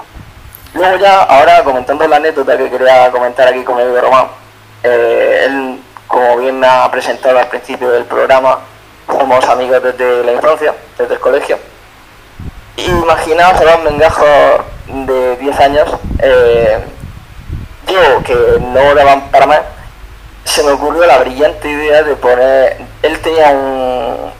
Luego 0.74 0.96
ya, 0.96 1.22
ahora 1.22 1.62
comentando 1.62 2.06
la 2.08 2.16
anécdota 2.16 2.56
que 2.56 2.68
quería 2.68 3.10
comentar 3.12 3.46
aquí 3.46 3.62
con 3.62 3.76
de 3.76 4.00
Román, 4.00 4.26
eh, 4.82 5.44
él, 5.46 5.80
como 6.08 6.38
bien 6.38 6.58
me 6.58 6.66
ha 6.66 6.90
presentado 6.90 7.38
al 7.38 7.46
principio 7.48 7.90
del 7.90 8.04
programa, 8.04 8.58
somos 9.06 9.44
amigos 9.44 9.82
desde 9.82 10.24
la 10.24 10.32
infancia, 10.32 10.74
desde 10.98 11.14
el 11.14 11.20
colegio. 11.20 11.58
Imaginaos 12.76 13.60
a 13.60 13.64
los 13.64 13.84
mengajos 13.84 14.26
de 14.88 15.36
10 15.36 15.60
años, 15.60 15.88
eh, 16.18 16.78
yo 17.86 18.22
que 18.24 18.34
no 18.60 18.94
daban 18.94 19.30
para 19.30 19.46
más, 19.46 19.60
se 20.44 20.62
me 20.62 20.72
ocurrió 20.72 21.06
la 21.06 21.18
brillante 21.18 21.68
idea 21.68 22.02
de 22.02 22.16
poner. 22.16 22.76
Él 23.02 23.18
tenía 23.20 23.52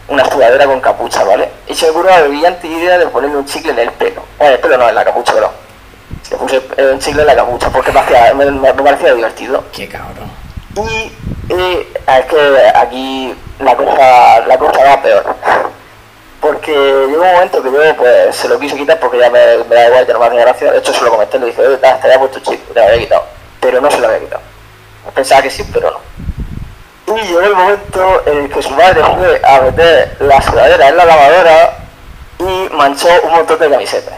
una 0.09 0.25
sudadera 0.25 0.66
con 0.66 0.81
capucha, 0.81 1.25
¿vale? 1.25 1.49
Y 1.68 1.75
se 1.75 1.87
me 1.87 1.92
ocurrió 1.92 2.11
la 2.11 2.23
brillante 2.23 2.66
idea 2.66 2.99
de 2.99 3.07
ponerle 3.07 3.37
un 3.37 3.47
chicle 3.47 3.73
en 3.73 3.79
el 3.79 3.90
pelo. 3.92 4.23
En 4.38 4.53
el 4.53 4.59
pelo 4.59 4.79
no, 4.79 4.88
en 4.88 4.94
la 4.94 5.05
capucha, 5.05 5.33
pero. 5.33 5.51
Se 6.23 6.37
puse 6.37 6.61
un 6.90 6.99
chicle 6.99 7.23
en 7.23 7.27
la 7.27 7.37
capucha 7.37 7.70
porque 7.70 7.92
me, 7.92 8.73
parecía 8.73 9.14
divertido. 9.14 9.64
Qué 9.73 9.88
cabrón. 9.88 10.31
Y, 10.79 11.12
es 11.51 12.25
que 12.27 12.73
aquí 12.75 13.35
la 13.61 13.77
cosa, 13.77 14.40
la 14.47 14.59
cosa 14.59 14.85
va 14.85 15.03
peor. 15.03 15.37
Porque 16.44 16.72
llegó 16.72 17.22
un 17.22 17.33
momento 17.33 17.62
que 17.62 17.72
yo 17.72 17.96
pues 17.96 18.37
se 18.37 18.48
lo 18.48 18.61
quise 18.61 18.76
quitar 18.76 19.00
porque 19.00 19.18
ya 19.18 19.30
me, 19.30 19.38
da 19.38 19.87
igual, 19.87 20.07
ya 20.07 20.12
no 20.12 20.18
me 20.18 20.26
hacía 20.26 20.40
gracia. 20.40 20.72
De 20.72 20.78
hecho 20.78 20.92
se 20.92 21.02
lo 21.02 21.11
comenté, 21.11 21.38
le 21.38 21.46
dije, 21.46 21.66
oye, 21.66 21.78
te 21.78 21.87
había 21.87 22.18
puesto 22.18 22.38
chicle, 22.40 22.74
te 22.74 22.80
lo 22.80 22.87
había 22.87 22.98
quitado. 22.98 23.24
Pero 23.61 23.80
no 23.80 23.90
se 23.90 23.98
lo 23.98 24.09
había 24.09 24.20
quitado. 24.20 24.42
Pensaba 25.14 25.40
que 25.40 25.48
sí, 25.48 25.64
pero 25.72 25.90
no. 27.07 27.16
Y 27.16 27.20
llegó 27.22 27.40
el 27.40 27.54
momento 27.54 28.22
en 28.26 28.38
el 28.44 28.50
que 28.50 28.62
su 28.62 28.70
madre 28.72 29.02
fue 29.02 29.40
a 29.42 29.61
meter 29.62 30.16
la 30.20 30.42
sudadera 30.42 30.88
en 30.88 30.96
la 30.98 31.04
lavadora 31.07 31.78
y 32.38 32.68
manchó 32.74 33.09
un 33.22 33.33
montón 33.33 33.59
de 33.59 33.70
camisetas. 33.70 34.14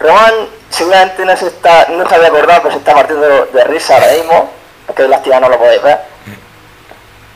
Román 0.00 0.34
seguramente 0.68 1.24
no 1.24 1.34
se, 1.34 1.46
está, 1.46 1.86
no 1.88 2.06
se 2.06 2.14
había 2.14 2.28
acordado, 2.28 2.60
pero 2.64 2.72
se 2.74 2.78
está 2.80 2.92
partiendo 2.92 3.46
de 3.46 3.64
risa 3.64 3.94
ahora 3.94 4.12
mismo, 4.12 4.50
porque 4.86 5.02
de 5.04 5.08
lástima 5.08 5.40
no 5.40 5.48
lo 5.48 5.58
podéis 5.58 5.82
ver. 5.82 5.98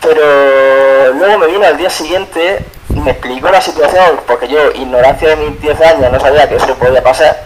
Pero 0.03 1.15
luego 1.15 1.39
me 1.39 1.47
vino 1.47 1.65
al 1.65 1.79
día 1.79 1.89
siguiente 1.89 2.59
y 2.95 3.01
me 3.01 3.11
explicó 3.11 3.51
la 3.51 3.61
situación, 3.61 4.21
porque 4.27 4.49
yo, 4.49 4.71
ignorancia 4.73 5.31
de 5.31 5.37
mis 5.37 5.61
10 5.61 5.81
años, 5.81 6.13
no 6.13 6.21
sabía 6.21 6.49
que 6.49 6.57
eso 6.57 6.75
podía 6.75 7.03
pasar. 7.03 7.45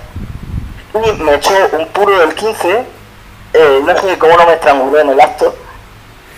Y 0.95 1.23
me 1.23 1.35
echó 1.35 1.53
un 1.79 1.87
puro 1.89 2.19
del 2.19 2.35
15 2.35 2.97
eh, 3.57 3.81
no 3.85 4.01
sé 4.01 4.19
cómo 4.19 4.37
no 4.37 4.47
me 4.47 4.53
estranguló 4.55 5.01
en 5.01 5.09
el 5.11 5.21
acto. 5.21 5.55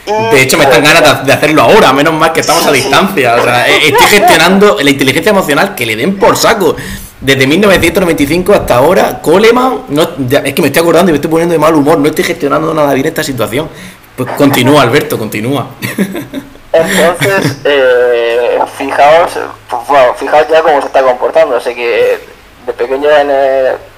de 0.06 0.42
hecho, 0.42 0.56
me 0.56 0.64
están 0.64 0.82
pues, 0.82 0.94
ganas 0.94 1.26
de 1.26 1.32
hacerlo 1.32 1.62
ahora, 1.62 1.92
menos 1.92 2.14
mal 2.14 2.32
que 2.32 2.40
estamos 2.40 2.64
a 2.66 2.72
distancia. 2.72 3.34
O 3.34 3.42
sea, 3.42 3.68
eh, 3.68 3.88
estoy 3.88 4.06
gestionando 4.06 4.78
la 4.80 4.90
inteligencia 4.90 5.30
emocional 5.30 5.74
que 5.74 5.84
le 5.84 5.96
den 5.96 6.16
por 6.18 6.36
saco. 6.36 6.76
Desde 7.20 7.48
1995 7.48 8.54
hasta 8.54 8.76
ahora, 8.76 9.20
Coleman, 9.20 9.82
no, 9.88 10.02
es 10.02 10.54
que 10.54 10.62
me 10.62 10.68
estoy 10.68 10.82
acordando 10.82 11.10
y 11.10 11.12
me 11.12 11.16
estoy 11.16 11.30
poniendo 11.30 11.52
de 11.52 11.58
mal 11.58 11.74
humor, 11.74 11.98
no 11.98 12.06
estoy 12.06 12.24
gestionando 12.24 12.72
nada 12.72 12.94
bien 12.94 13.06
esta 13.06 13.24
situación. 13.24 13.68
Pues 14.14 14.30
continúa, 14.36 14.82
Alberto, 14.82 15.18
continúa. 15.18 15.66
Entonces, 16.72 17.58
eh, 17.64 18.58
fijaos, 18.76 19.38
pues, 19.68 20.02
fijaos 20.16 20.48
ya 20.48 20.62
cómo 20.62 20.80
se 20.80 20.86
está 20.86 21.02
comportando. 21.02 21.56
Así 21.56 21.74
que 21.74 22.20
de 22.66 22.72
pequeño 22.72 23.08
en, 23.10 23.30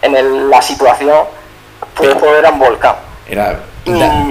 en 0.03 0.51
la 0.51 0.63
situación, 0.63 1.25
pues 1.95 2.17
era 2.39 2.51
un 2.51 2.59
volcán. 2.59 2.97
Era, 3.29 3.61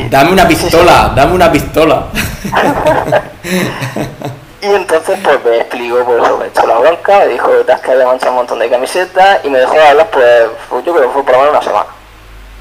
dame 0.09 0.31
una 0.31 0.47
pistola, 0.47 1.11
dame 1.15 1.33
una 1.33 1.51
pistola. 1.51 2.07
y 4.61 4.65
entonces 4.67 5.19
pues 5.23 5.43
me 5.45 5.57
explico, 5.57 6.03
pues 6.05 6.23
eso, 6.23 6.37
me 6.37 6.47
echó 6.47 6.67
la 6.67 6.77
bronca, 6.79 7.19
me 7.19 7.27
dijo 7.27 7.47
que 7.49 7.63
te 7.63 7.71
has 7.71 7.81
quedado 7.81 8.07
manchado 8.07 8.31
un 8.31 8.37
montón 8.37 8.59
de 8.59 8.69
camisetas 8.69 9.39
y 9.43 9.49
me 9.49 9.59
dejó 9.59 9.73
de 9.73 9.87
hablar 9.87 10.09
pues, 10.11 10.47
pues 10.69 10.85
yo 10.85 10.93
creo 10.93 11.07
que 11.07 11.13
fue 11.13 11.23
por 11.23 11.33
lo 11.33 11.39
menos 11.39 11.53
una 11.53 11.63
semana. 11.63 11.85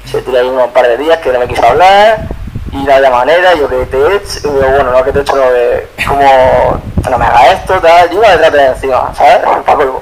Se 0.09 0.21
tiró 0.21 0.39
ahí 0.39 0.47
unos 0.47 0.69
par 0.69 0.87
de 0.87 0.97
días 0.97 1.19
que 1.19 1.31
no 1.31 1.39
me 1.39 1.47
quiso 1.47 1.65
hablar 1.65 2.27
y 2.71 2.77
no 2.77 2.93
había 2.93 3.09
manera, 3.09 3.53
yo 3.55 3.67
que 3.67 3.85
te 3.85 3.97
he 3.97 4.15
hecho, 4.15 4.39
y 4.39 4.51
digo, 4.51 4.67
bueno, 4.69 4.91
no 4.91 5.03
que 5.03 5.11
te 5.11 5.19
he 5.19 5.21
hecho, 5.21 5.35
no, 5.35 5.51
de, 5.51 5.87
como, 6.07 6.81
no 7.09 7.17
me 7.17 7.25
hagas 7.25 7.53
esto, 7.59 7.73
tal, 7.79 8.09
yo 8.09 8.17
iba 8.17 8.29
detrás 8.31 8.53
de 8.53 8.65
encima, 8.67 9.11
¿sabes? 9.15 9.37
Para 9.43 9.63
colmo. 9.77 10.01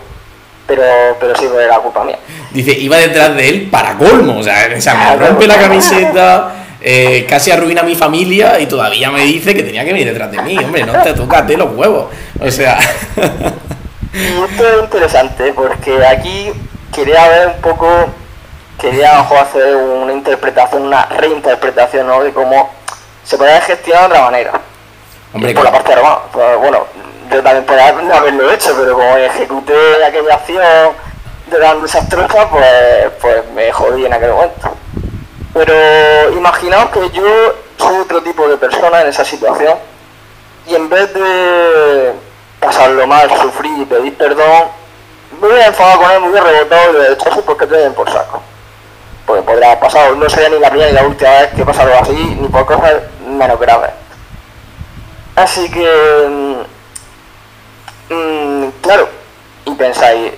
Pero, 0.67 0.83
pero 1.19 1.33
sí, 1.37 1.45
pues 1.49 1.65
era 1.65 1.77
culpa 1.77 2.03
mía. 2.03 2.17
Dice, 2.51 2.71
iba 2.77 2.97
detrás 2.97 3.33
de 3.37 3.47
él 3.47 3.69
para 3.71 3.93
colmo. 3.93 4.39
O 4.39 4.43
sea, 4.43 4.67
o 4.77 4.81
sea 4.81 4.95
me 4.95 5.03
Claro. 5.15 5.27
rompe 5.27 5.47
la 5.47 5.55
camiseta, 5.55 6.51
eh, 6.81 7.25
casi 7.29 7.51
arruina 7.51 7.81
a 7.81 7.83
mi 7.85 7.95
familia 7.95 8.59
y 8.59 8.65
todavía 8.65 9.09
me 9.09 9.21
dice 9.21 9.55
que 9.55 9.63
tenía 9.63 9.85
que 9.85 9.93
venir 9.93 10.07
detrás 10.07 10.29
de 10.29 10.41
mí. 10.41 10.57
Hombre, 10.57 10.83
no 10.85 10.91
te 11.01 11.13
tocate 11.13 11.55
los 11.55 11.73
huevos. 11.73 12.07
O 12.41 12.51
sea, 12.51 12.77
Y 14.13 14.43
esto 14.51 14.67
es 14.67 14.83
interesante 14.83 15.53
porque 15.53 16.05
aquí 16.05 16.51
quería 16.93 17.29
ver 17.29 17.47
un 17.55 17.61
poco, 17.61 17.87
quería 18.79 19.13
mejor 19.17 19.39
hacer 19.39 19.75
una 19.75 20.13
interpretación, 20.13 20.83
una 20.83 21.05
reinterpretación 21.05 22.07
¿no? 22.07 22.23
de 22.23 22.31
cómo 22.33 22.69
se 23.23 23.37
podía 23.37 23.61
gestionar 23.61 24.03
de 24.03 24.07
otra 24.09 24.21
manera. 24.23 24.61
hombre, 25.33 25.53
por 25.53 25.63
la 25.63 25.71
parte 25.71 25.89
de 25.89 25.95
Roma. 25.95 26.19
Pues, 26.31 26.57
bueno, 26.57 26.85
yo 27.31 27.43
también 27.43 27.65
podría 27.65 27.89
haberlo 27.89 28.51
hecho, 28.51 28.75
pero 28.77 28.93
como 28.93 29.17
ejecuté 29.17 30.05
aquella 30.05 30.35
acción 30.35 30.63
de 31.47 31.57
tan 31.57 31.81
desastrosa, 31.81 32.49
pues, 32.49 33.11
pues 33.21 33.51
me 33.51 33.71
jodí 33.71 34.05
en 34.05 34.13
aquel 34.13 34.31
momento. 34.31 34.71
Pero 35.53 36.31
imaginaos 36.33 36.89
que 36.91 37.09
yo 37.11 37.55
soy 37.77 37.97
otro 37.97 38.21
tipo 38.21 38.47
de 38.47 38.57
persona 38.57 39.01
en 39.01 39.07
esa 39.07 39.25
situación 39.25 39.75
y 40.67 40.75
en 40.75 40.89
vez 40.89 41.13
de 41.13 42.13
pasarlo 42.59 43.07
mal, 43.07 43.29
sufrir 43.41 43.79
y 43.79 43.85
pedir 43.85 44.15
perdón, 44.17 44.65
me 45.41 45.47
voy 45.47 45.59
a 45.59 45.67
enfadar 45.67 45.97
con 45.97 46.11
él, 46.11 46.21
me 46.21 46.29
voy 46.29 46.39
a 46.39 46.43
rebotar 46.43 46.89
y 46.89 46.93
le 46.93 47.05
he 47.05 47.09
dicho 47.09 47.41
porque 47.45 47.65
te 47.65 47.75
den 47.75 47.93
por 47.93 48.09
saco. 48.11 48.41
Podría 49.27 49.67
haber 49.67 49.79
pasado, 49.79 50.15
no 50.15 50.29
sería 50.29 50.49
ni 50.49 50.59
la 50.59 50.69
primera 50.69 50.89
ni 50.89 50.95
la 50.95 51.05
última 51.05 51.29
vez 51.31 51.51
que 51.53 51.65
pasa 51.65 51.83
algo 51.83 51.95
así, 52.01 52.37
ni 52.39 52.47
por 52.47 52.65
cosas 52.65 52.93
menos 53.27 53.59
graves. 53.59 53.91
Así 55.35 55.69
que, 55.69 56.65
mm, 58.09 58.13
mm, 58.13 58.71
claro, 58.81 59.09
y 59.65 59.75
pensáis, 59.75 60.31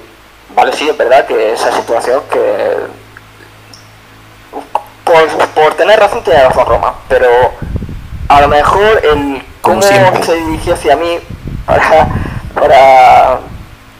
vale, 0.56 0.74
sí, 0.74 0.90
es 0.90 0.98
verdad 0.98 1.26
que 1.26 1.54
esa 1.54 1.72
situación 1.72 2.24
que 2.32 2.76
por, 5.04 5.48
por 5.50 5.74
tener 5.76 6.00
razón 6.00 6.24
tiene 6.24 6.44
razón 6.44 6.66
Roma, 6.66 6.96
pero 7.08 7.30
a 8.28 8.42
lo 8.42 8.48
mejor 8.48 9.02
el 9.06 9.44
cómo 9.62 9.82
se 9.82 10.36
dirigió 10.36 10.74
hacia 10.74 10.96
mí 10.96 11.20
para, 11.66 12.08
para, 12.54 13.40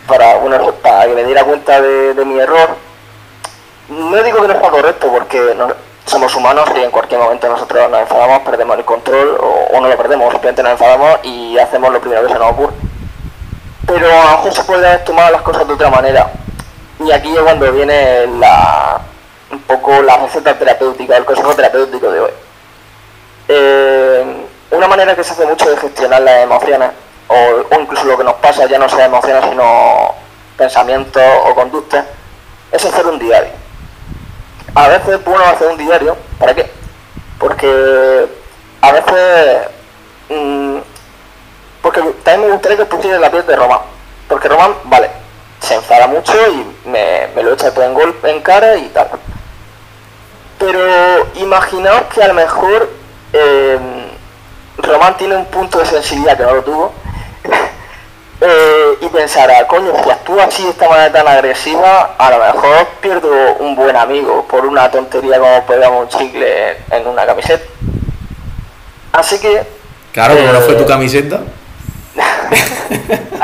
para, 0.08 0.38
bueno, 0.38 0.72
para 0.74 1.06
que 1.06 1.14
me 1.14 1.24
diera 1.24 1.44
cuenta 1.44 1.80
de, 1.80 2.14
de 2.14 2.26
mi 2.26 2.40
error, 2.40 2.76
no 3.90 4.24
digo 4.24 4.42
que 4.42 4.48
no 4.48 4.60
sea 4.60 4.70
correcto 4.70 5.08
porque 5.12 5.56
somos 6.06 6.36
humanos 6.36 6.70
y 6.76 6.80
en 6.80 6.92
cualquier 6.92 7.20
momento 7.20 7.48
nosotros 7.48 7.90
nos 7.90 8.02
enfadamos, 8.02 8.40
perdemos 8.40 8.78
el 8.78 8.86
control 8.86 9.38
o, 9.40 9.80
no 9.80 9.88
lo 9.88 9.98
perdemos, 9.98 10.32
simplemente 10.32 10.64
nos 10.64 10.74
enfadamos 10.74 11.20
y 11.24 11.58
hacemos 11.58 11.92
lo 11.92 12.00
primero 12.00 12.26
que 12.26 12.34
se 12.34 12.40
nos 12.40 12.52
ocurre. 12.52 12.74
Pero 13.86 14.08
a 14.08 14.24
lo 14.24 14.32
mejor 14.32 14.54
se 14.54 14.64
puede 14.64 14.88
haber 14.88 15.04
tomado 15.04 15.32
las 15.32 15.42
cosas 15.42 15.68
de 15.68 15.74
otra 15.74 15.90
manera. 15.90 16.32
Y 17.00 17.12
aquí 17.12 17.36
es 17.36 17.42
cuando 17.42 17.72
viene 17.72 18.26
un 18.26 19.60
poco 19.62 20.02
la 20.02 20.18
receta 20.18 20.58
terapéutica, 20.58 21.18
el 21.18 21.26
consejo 21.26 21.56
terapéutico 21.56 22.12
de 22.12 22.20
hoy. 22.20 22.32
Eh, 23.48 24.46
una 24.72 24.88
manera 24.88 25.16
que 25.16 25.24
se 25.24 25.34
hace 25.34 25.46
mucho 25.46 25.70
de 25.70 25.78
gestionar 25.78 26.22
las 26.22 26.44
emociones, 26.44 26.90
o, 27.28 27.76
incluso 27.80 28.06
lo 28.06 28.18
que 28.18 28.24
nos 28.24 28.36
pasa 28.36 28.68
ya 28.68 28.78
no 28.78 28.88
son 28.88 29.02
emociones, 29.02 29.44
sino 29.50 30.14
pensamientos 30.58 31.24
o 31.46 31.56
conductas, 31.56 32.06
es 32.72 32.86
hacer 32.86 33.08
un 33.08 33.18
diario. 33.18 33.69
A 34.80 34.88
veces 34.88 35.10
es 35.10 35.26
bueno 35.26 35.44
hacer 35.44 35.68
un 35.68 35.78
diario, 35.78 36.16
¿para 36.40 36.56
qué? 36.56 36.72
Porque 37.38 38.26
a 38.80 38.92
veces... 38.94 39.68
mm, 40.30 40.78
porque 41.82 42.00
también 42.24 42.48
me 42.48 42.54
gustaría 42.54 42.88
que 42.88 43.20
la 43.20 43.30
piel 43.30 43.46
de 43.46 43.56
Román. 43.58 43.82
Porque 44.30 44.48
Román, 44.48 44.76
vale, 44.86 45.10
se 45.60 45.76
enfada 45.76 46.08
mucho 46.08 46.34
y 46.48 46.88
me, 46.88 47.28
lo 47.44 47.56
echa 47.56 47.74
todo 47.74 47.84
en 47.84 47.94
golpe 47.94 48.32
en 48.32 48.42
cara 48.42 48.78
y 48.78 48.88
tal. 48.88 49.10
Pero 50.58 51.28
imaginaos 51.36 52.04
que 52.14 52.24
a 52.24 52.30
lo 52.30 52.36
mejor 52.36 52.90
eh, 53.34 53.80
Román 54.78 55.18
tiene 55.18 55.36
un 55.36 55.46
punto 55.48 55.80
de 55.80 55.88
sensibilidad 55.88 56.38
que 56.38 56.44
no 56.44 56.56
lo 56.56 56.64
tuvo. 56.64 56.94
Eh, 58.42 58.98
y 59.02 59.08
pensará, 59.08 59.68
coño, 59.68 59.92
si 60.04 60.10
actúa 60.10 60.46
así 60.46 60.64
de 60.64 60.70
esta 60.70 60.88
manera 60.90 61.12
tan 61.12 61.28
agresiva, 61.28 62.16
a 62.18 62.30
lo 62.30 62.40
mejor 62.40 62.88
pierdo 63.02 63.30
un 63.60 63.76
buen 63.76 63.96
amigo 63.96 64.46
por 64.48 64.66
una 64.66 64.90
tontería 64.90 65.40
como 65.40 65.66
pegar 65.66 65.92
un 65.92 66.08
chicle 66.08 66.78
en 66.92 67.08
una 67.08 67.26
camiseta. 67.26 67.66
Así 69.12 69.40
que 69.40 69.64
claro, 70.14 70.36
como 70.38 70.54
no 70.54 70.62
fue 70.62 70.76
tu 70.76 70.84
Eh, 70.84 70.88
camiseta. 70.88 71.40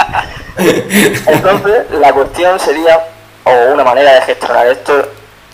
Entonces, 0.57 1.91
la 1.91 2.13
cuestión 2.13 2.59
sería, 2.59 2.99
o 3.43 3.73
una 3.73 3.83
manera 3.83 4.13
de 4.15 4.21
gestionar 4.21 4.67
esto, 4.67 5.07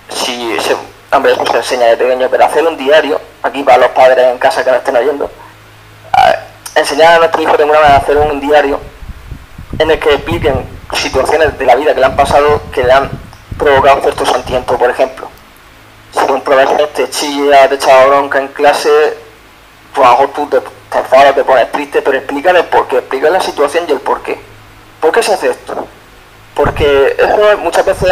si 0.10 0.58
se, 0.60 0.76
hombre, 1.16 1.34
eso 1.34 1.46
se 1.48 1.58
enseña 1.58 1.88
de 1.88 1.98
pequeño, 1.98 2.28
pero 2.30 2.46
hacer 2.46 2.66
un 2.66 2.78
diario, 2.78 3.20
aquí 3.44 3.64
para 3.64 3.80
los 3.80 3.90
padres 3.90 4.26
en 4.28 4.38
casa 4.38 4.64
que 4.64 4.70
no 4.72 4.78
estén 4.78 4.96
oyendo, 4.96 5.30
a- 6.14 6.36
enseñar 6.80 7.14
a 7.14 7.18
nuestros 7.20 7.44
hijos 7.44 7.58
de 7.58 7.64
alguna 7.64 7.80
manera 7.80 7.98
a 7.98 8.02
hacer 8.02 8.18
un 8.18 8.40
diario 8.40 8.80
en 9.80 9.92
el 9.92 10.00
que 10.00 10.14
expliquen 10.14 10.66
situaciones 10.94 11.58
de 11.58 11.66
la 11.66 11.76
vida 11.76 11.94
que 11.94 12.00
le 12.00 12.06
han 12.06 12.16
pasado 12.16 12.62
que 12.72 12.84
le 12.84 12.92
han 12.92 13.10
provocado 13.58 14.02
ciertos 14.02 14.30
sentimientos, 14.30 14.78
por 14.78 14.90
ejemplo. 14.90 15.28
Si 16.12 16.32
un 16.32 16.42
profesor 16.42 16.90
te 16.94 17.10
chilla, 17.10 17.70
te 17.70 17.76
echa 17.76 18.06
bronca 18.06 18.40
en 18.40 18.50
clase, 18.50 18.90
pues 19.94 20.08
a 20.08 20.12
lo 20.12 20.18
mejor 20.18 20.34
tú 20.34 20.48
te, 20.48 20.60
te 20.60 20.98
enfadas, 20.98 21.36
te 21.36 21.44
pones 21.44 21.72
triste, 21.72 22.02
pero 22.02 22.18
explícale 22.18 22.60
el 22.60 22.66
por 22.66 22.88
qué, 22.88 22.98
explícale 22.98 23.38
la 23.38 23.42
situación 23.42 23.86
y 23.88 23.92
el 23.92 24.00
por 24.00 24.22
qué. 24.22 24.40
¿Por 25.00 25.12
qué 25.12 25.24
se 25.24 25.34
hace 25.34 25.52
esto? 25.52 25.88
Porque 26.54 27.16
eso 27.18 27.58
muchas 27.60 27.86
veces 27.86 28.12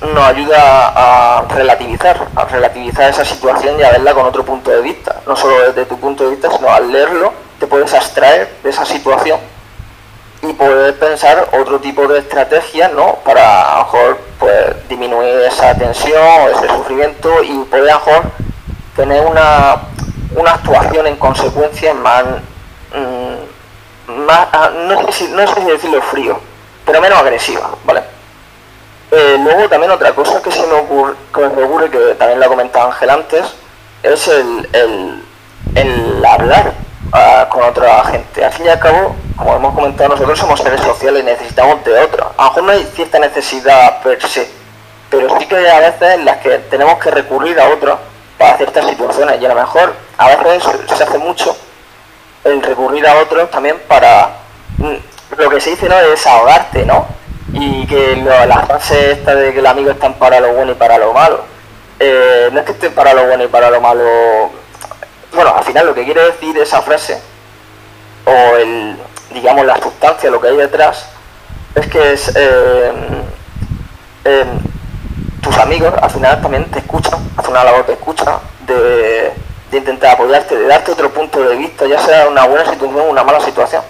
nos 0.00 0.24
ayuda 0.24 0.92
a 0.94 1.42
relativizar, 1.48 2.28
a 2.36 2.44
relativizar 2.44 3.10
esa 3.10 3.24
situación 3.24 3.78
y 3.78 3.82
a 3.82 3.90
verla 3.90 4.14
con 4.14 4.26
otro 4.26 4.44
punto 4.44 4.70
de 4.70 4.80
vista. 4.80 5.20
No 5.26 5.36
solo 5.36 5.58
desde 5.58 5.86
tu 5.86 5.98
punto 5.98 6.24
de 6.24 6.30
vista, 6.30 6.50
sino 6.50 6.70
al 6.70 6.90
leerlo 6.90 7.32
te 7.58 7.66
puedes 7.66 7.92
abstraer 7.94 8.56
de 8.62 8.70
esa 8.70 8.84
situación 8.84 9.38
y 10.42 10.52
poder 10.54 10.98
pensar 10.98 11.48
otro 11.52 11.78
tipo 11.78 12.06
de 12.08 12.18
estrategias, 12.18 12.92
¿no? 12.92 13.14
Para 13.24 13.74
a 13.74 13.78
lo 13.78 13.84
mejor 13.84 14.18
pues, 14.38 14.88
disminuir 14.88 15.40
esa 15.40 15.74
tensión 15.76 16.20
o 16.20 16.48
ese 16.48 16.66
sufrimiento 16.66 17.42
y 17.44 17.58
poder 17.64 17.90
a 17.90 17.94
lo 17.94 17.98
mejor 18.00 18.22
tener 18.96 19.24
una, 19.24 19.76
una 20.34 20.54
actuación 20.54 21.06
en 21.06 21.16
consecuencia 21.16 21.94
más, 21.94 22.24
mm, 22.92 24.10
más 24.26 24.48
ah, 24.52 24.70
no, 24.88 25.06
sé 25.06 25.12
si, 25.12 25.28
no 25.28 25.46
sé 25.46 25.60
si 25.60 25.66
decirlo 25.66 26.02
frío, 26.02 26.40
pero 26.84 27.00
menos 27.00 27.18
agresiva, 27.20 27.70
¿vale? 27.84 28.02
Eh, 29.12 29.36
luego 29.44 29.68
también 29.68 29.92
otra 29.92 30.12
cosa 30.14 30.42
que 30.42 30.50
se 30.50 30.66
me 30.66 30.72
ocurre, 30.72 31.14
que 31.32 31.40
me 31.40 31.62
ocurre, 31.62 31.90
que 31.90 32.14
también 32.14 32.40
lo 32.40 32.46
ha 32.46 32.48
comentado 32.48 32.86
Ángel 32.86 33.10
antes, 33.10 33.44
es 34.02 34.26
el, 34.26 34.68
el, 34.72 35.22
el 35.76 36.24
hablar 36.24 36.72
ah, 37.12 37.46
con 37.48 37.62
otra 37.62 38.02
gente. 38.04 38.44
Al 38.44 38.52
fin 38.52 38.66
y 38.66 38.68
al 38.70 38.80
cabo, 38.80 39.14
como 39.36 39.56
hemos 39.56 39.74
comentado, 39.74 40.10
nosotros 40.10 40.38
somos 40.38 40.60
seres 40.60 40.80
sociales 40.80 41.22
y 41.22 41.24
necesitamos 41.26 41.84
de 41.84 41.98
otros. 41.98 42.28
A 42.36 42.42
lo 42.44 42.48
mejor 42.50 42.62
no 42.64 42.72
hay 42.72 42.84
cierta 42.94 43.18
necesidad 43.18 44.02
per 44.02 44.20
se, 44.26 44.48
pero 45.10 45.38
sí 45.38 45.46
que 45.46 45.70
a 45.70 45.80
veces 45.80 46.14
en 46.14 46.24
las 46.24 46.38
que 46.38 46.58
tenemos 46.58 46.98
que 46.98 47.10
recurrir 47.10 47.58
a 47.60 47.68
otros 47.68 47.98
para 48.38 48.56
ciertas 48.56 48.86
situaciones. 48.88 49.40
Y 49.40 49.46
a 49.46 49.48
lo 49.48 49.54
mejor 49.54 49.94
a 50.18 50.28
veces 50.28 50.62
se- 50.88 51.04
hace 51.04 51.18
mucho 51.18 51.56
el 52.44 52.62
recurrir 52.62 53.06
a 53.06 53.16
otros 53.18 53.50
también 53.50 53.80
para 53.88 54.30
mm, 54.78 54.94
lo 55.38 55.50
que 55.50 55.60
se 55.60 55.70
dice 55.70 55.88
no 55.88 55.96
es 55.98 56.10
desahogarte 56.10 56.84
no 56.84 57.06
y 57.52 57.86
que 57.86 58.16
la 58.16 58.60
frase 58.66 59.12
esta 59.12 59.34
de 59.34 59.52
que 59.52 59.58
el 59.60 59.66
amigo 59.66 59.90
están 59.90 60.14
para 60.14 60.40
lo 60.40 60.52
bueno 60.54 60.72
y 60.72 60.74
para 60.74 60.98
lo 60.98 61.12
malo. 61.12 61.44
Eh, 62.00 62.48
no 62.52 62.60
es 62.60 62.66
que 62.66 62.72
estén 62.72 62.92
para 62.94 63.12
lo 63.14 63.26
bueno 63.26 63.44
y 63.44 63.48
para 63.48 63.70
lo 63.70 63.80
malo. 63.80 64.04
Bueno 65.32 65.54
al 65.56 65.64
final 65.64 65.86
lo 65.86 65.94
que 65.94 66.04
quiere 66.04 66.22
decir 66.24 66.56
esa 66.58 66.82
frase 66.82 67.20
o 68.24 68.56
el 68.56 68.96
digamos 69.32 69.66
la 69.66 69.80
sustancia 69.80 70.30
lo 70.30 70.40
que 70.40 70.48
hay 70.48 70.56
detrás 70.56 71.06
es 71.74 71.86
que 71.86 72.12
es 72.12 72.32
eh, 72.36 72.92
eh, 74.24 74.44
tus 75.42 75.56
amigos 75.58 75.92
al 76.00 76.10
final 76.10 76.40
también 76.40 76.64
te 76.70 76.78
escuchan, 76.78 77.18
hacen 77.36 77.50
una 77.50 77.64
labor 77.64 77.86
de 77.86 77.94
escucha, 77.94 78.38
de, 78.66 79.32
intentar 79.72 80.14
apoyarte, 80.14 80.56
de 80.56 80.66
darte 80.66 80.92
otro 80.92 81.10
punto 81.10 81.42
de 81.42 81.56
vista, 81.56 81.86
ya 81.86 81.98
sea 81.98 82.28
una 82.28 82.46
buena 82.46 82.64
situación 82.70 83.00
o 83.00 83.04
una 83.04 83.24
mala 83.24 83.40
situación. 83.40 83.82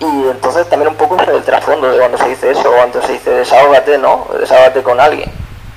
Y 0.00 0.28
entonces 0.28 0.68
también 0.68 0.90
un 0.90 0.96
poco 0.96 1.16
el 1.20 1.42
trasfondo 1.42 1.90
de 1.90 1.98
cuando 1.98 2.18
se 2.18 2.28
dice 2.28 2.50
eso, 2.50 2.70
cuando 2.70 3.02
se 3.02 3.12
dice 3.12 3.30
desahógate, 3.30 3.98
¿no? 3.98 4.28
Desahógate 4.38 4.82
con 4.82 5.00
alguien. 5.00 5.32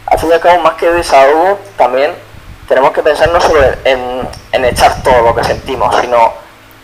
Al 0.05 0.19
fin 0.19 0.29
y 0.29 0.33
al 0.33 0.41
cabo, 0.41 0.61
más 0.61 0.73
que 0.73 0.91
desahogo, 0.91 1.57
también 1.77 2.13
tenemos 2.67 2.91
que 2.91 3.01
pensar 3.01 3.31
no 3.31 3.41
solo 3.41 3.61
en 3.85 4.65
echar 4.65 5.01
todo 5.01 5.21
lo 5.23 5.33
que 5.33 5.43
sentimos, 5.43 5.95
sino 6.01 6.33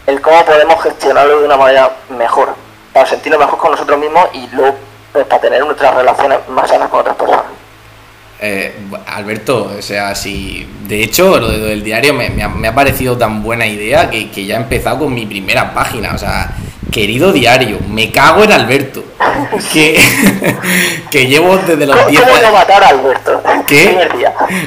el 0.07 0.19
cómo 0.21 0.43
podemos 0.45 0.81
gestionarlo 0.81 1.39
de 1.39 1.45
una 1.45 1.57
manera 1.57 1.91
mejor, 2.17 2.55
para 2.93 3.05
sentirnos 3.05 3.39
mejor 3.39 3.59
con 3.59 3.71
nosotros 3.71 3.99
mismos 3.99 4.27
y 4.33 4.47
luego 4.55 4.75
pues, 5.13 5.25
para 5.25 5.41
tener 5.41 5.63
nuestras 5.63 5.93
relaciones 5.93 6.39
más 6.49 6.67
sanas 6.69 6.89
con 6.89 7.01
otras 7.01 7.15
personas. 7.15 7.43
Eh, 8.39 8.75
Alberto, 9.07 9.71
o 9.77 9.81
sea, 9.81 10.13
si 10.13 10.67
de 10.83 11.03
hecho 11.03 11.39
lo, 11.39 11.49
de- 11.49 11.57
lo 11.57 11.65
del 11.65 11.83
diario 11.83 12.13
me, 12.13 12.29
me 12.29 12.43
ha, 12.43 12.47
me 12.49 12.67
ha 12.67 12.75
parecido 12.75 13.17
tan 13.17 13.41
buena 13.41 13.65
idea 13.65 14.09
que, 14.11 14.29
que 14.29 14.45
ya 14.45 14.55
he 14.55 14.57
empezado 14.57 14.99
con 14.99 15.13
mi 15.13 15.25
primera 15.25 15.73
página. 15.73 16.13
O 16.13 16.17
sea, 16.17 16.51
querido 16.91 17.31
diario, 17.31 17.79
me 17.89 18.11
cago 18.11 18.43
en 18.43 18.51
Alberto. 18.51 19.03
Que, 19.73 19.99
que 21.11 21.27
llevo 21.27 21.57
desde 21.57 21.85
los 21.85 21.95
¿Cómo, 21.95 22.09
10 22.09 22.21
cómo 22.21 22.31
no 22.33 22.39
años. 22.39 22.53
matar 22.53 22.83
a 22.83 22.87
Alberto? 22.89 23.43
¿Qué? 23.67 23.97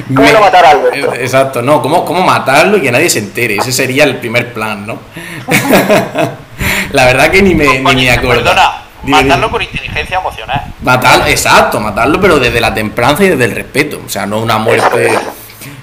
¿Cómo 0.07 0.21
Me- 0.21 0.31
no 0.33 0.39
matar 0.41 0.65
a 0.65 0.69
Alberto? 0.71 1.13
Exacto, 1.15 1.61
no, 1.61 1.81
¿cómo, 1.81 2.05
cómo 2.05 2.21
matarlo 2.21 2.77
y 2.77 2.81
que 2.81 2.91
nadie 2.91 3.09
se 3.09 3.19
entere? 3.19 3.57
Ese 3.57 3.71
sería 3.71 4.03
el 4.05 4.17
primer 4.17 4.53
plan, 4.53 4.85
¿no? 4.87 4.99
La 6.91 7.05
verdad 7.05 7.31
que 7.31 7.41
ni 7.41 7.55
me, 7.55 7.79
ni 7.79 7.95
me 8.05 8.11
acuerdo. 8.11 8.43
Perdona, 8.43 8.83
Dime, 9.03 9.17
dime. 9.17 9.29
matarlo 9.29 9.49
con 9.51 9.61
inteligencia 9.61 10.17
emocional. 10.19 10.61
Matarlo, 10.83 11.25
exacto, 11.25 11.79
matarlo, 11.79 12.19
pero 12.21 12.39
desde 12.39 12.61
la 12.61 12.73
templanza 12.73 13.23
y 13.23 13.29
desde 13.29 13.45
el 13.45 13.51
respeto. 13.55 13.99
O 14.05 14.09
sea, 14.09 14.25
no 14.25 14.39
una 14.39 14.57
muerte. 14.57 15.09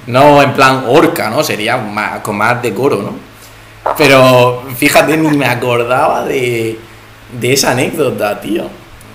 No 0.07 0.41
en 0.43 0.53
plan 0.53 0.85
orca, 0.87 1.29
¿no? 1.31 1.43
Sería 1.43 1.77
más- 1.77 2.21
con 2.21 2.37
más 2.37 2.63
decoro, 2.63 2.97
¿no? 3.03 3.28
Pero 3.97 4.63
fíjate, 4.77 5.17
ni 5.17 5.37
me 5.37 5.47
acordaba 5.47 6.25
de, 6.25 6.79
de 7.33 7.53
esa 7.53 7.71
anécdota, 7.73 8.41
tío. 8.41 8.65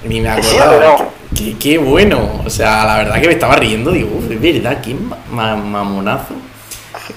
Ni 0.03 0.19
me 0.21 0.41
Sí, 0.41 0.57
acordaba. 0.57 0.95
pero- 0.97 1.13
Qué, 1.35 1.55
qué 1.57 1.77
bueno. 1.79 2.41
O 2.45 2.49
sea, 2.49 2.85
la 2.85 2.97
verdad 2.97 3.19
que 3.19 3.27
me 3.27 3.33
estaba 3.33 3.55
riendo. 3.55 3.91
Digo, 3.91 4.09
"Uf, 4.19 4.29
es 4.31 4.39
verdad, 4.39 4.79
qué 4.81 4.93
ma- 4.93 5.17
ma- 5.31 5.55
mamonazo 5.55 6.35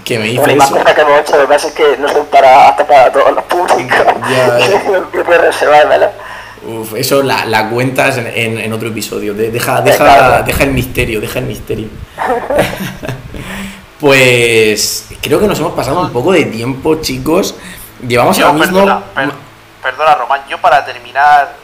que 0.05 0.19
me 0.19 0.29
hizo 0.31 0.43
más 0.43 0.51
eso. 0.69 0.77
cosas 0.79 0.95
que 0.95 1.01
hemos 1.03 1.21
hecho, 1.21 1.37
lo 1.37 1.43
que 1.43 1.49
pasa 1.49 1.69
es 1.69 1.75
que 1.75 1.97
no 1.99 2.09
son 2.09 2.27
para, 2.27 2.69
hasta 2.71 2.87
para 2.87 3.13
todos 3.13 3.35
los 3.35 3.45
públicos. 3.45 3.99
Ya. 4.31 6.11
Uf, 6.67 6.95
eso 6.97 7.23
la, 7.23 7.45
la 7.45 7.69
cuentas 7.69 8.17
en, 8.19 8.27
en- 8.27 8.59
en 8.59 8.73
otro 8.73 8.89
episodio. 8.89 9.35
De- 9.35 9.51
deja, 9.51 9.83
deja, 9.83 10.43
deja 10.43 10.65
el 10.65 10.71
misterio, 10.73 11.21
deja 11.21 11.39
el 11.39 11.45
misterio. 11.47 11.89
pues 14.01 15.09
creo 15.23 15.41
que 15.41 15.47
nos 15.47 15.59
hemos 15.59 15.73
pasado 15.73 16.01
un 16.01 16.13
poco 16.13 16.33
de 16.33 16.45
tiempo, 16.45 16.97
chicos. 16.97 17.55
Llevamos 18.07 18.37
Yo, 18.37 18.47
ahora 18.47 18.59
mismo. 18.59 18.79
perdona, 18.81 19.05
per- 19.15 19.33
perdona, 19.83 20.15
Román, 20.17 20.43
yo 20.49 20.59
para 20.61 20.85
terminar, 20.85 21.55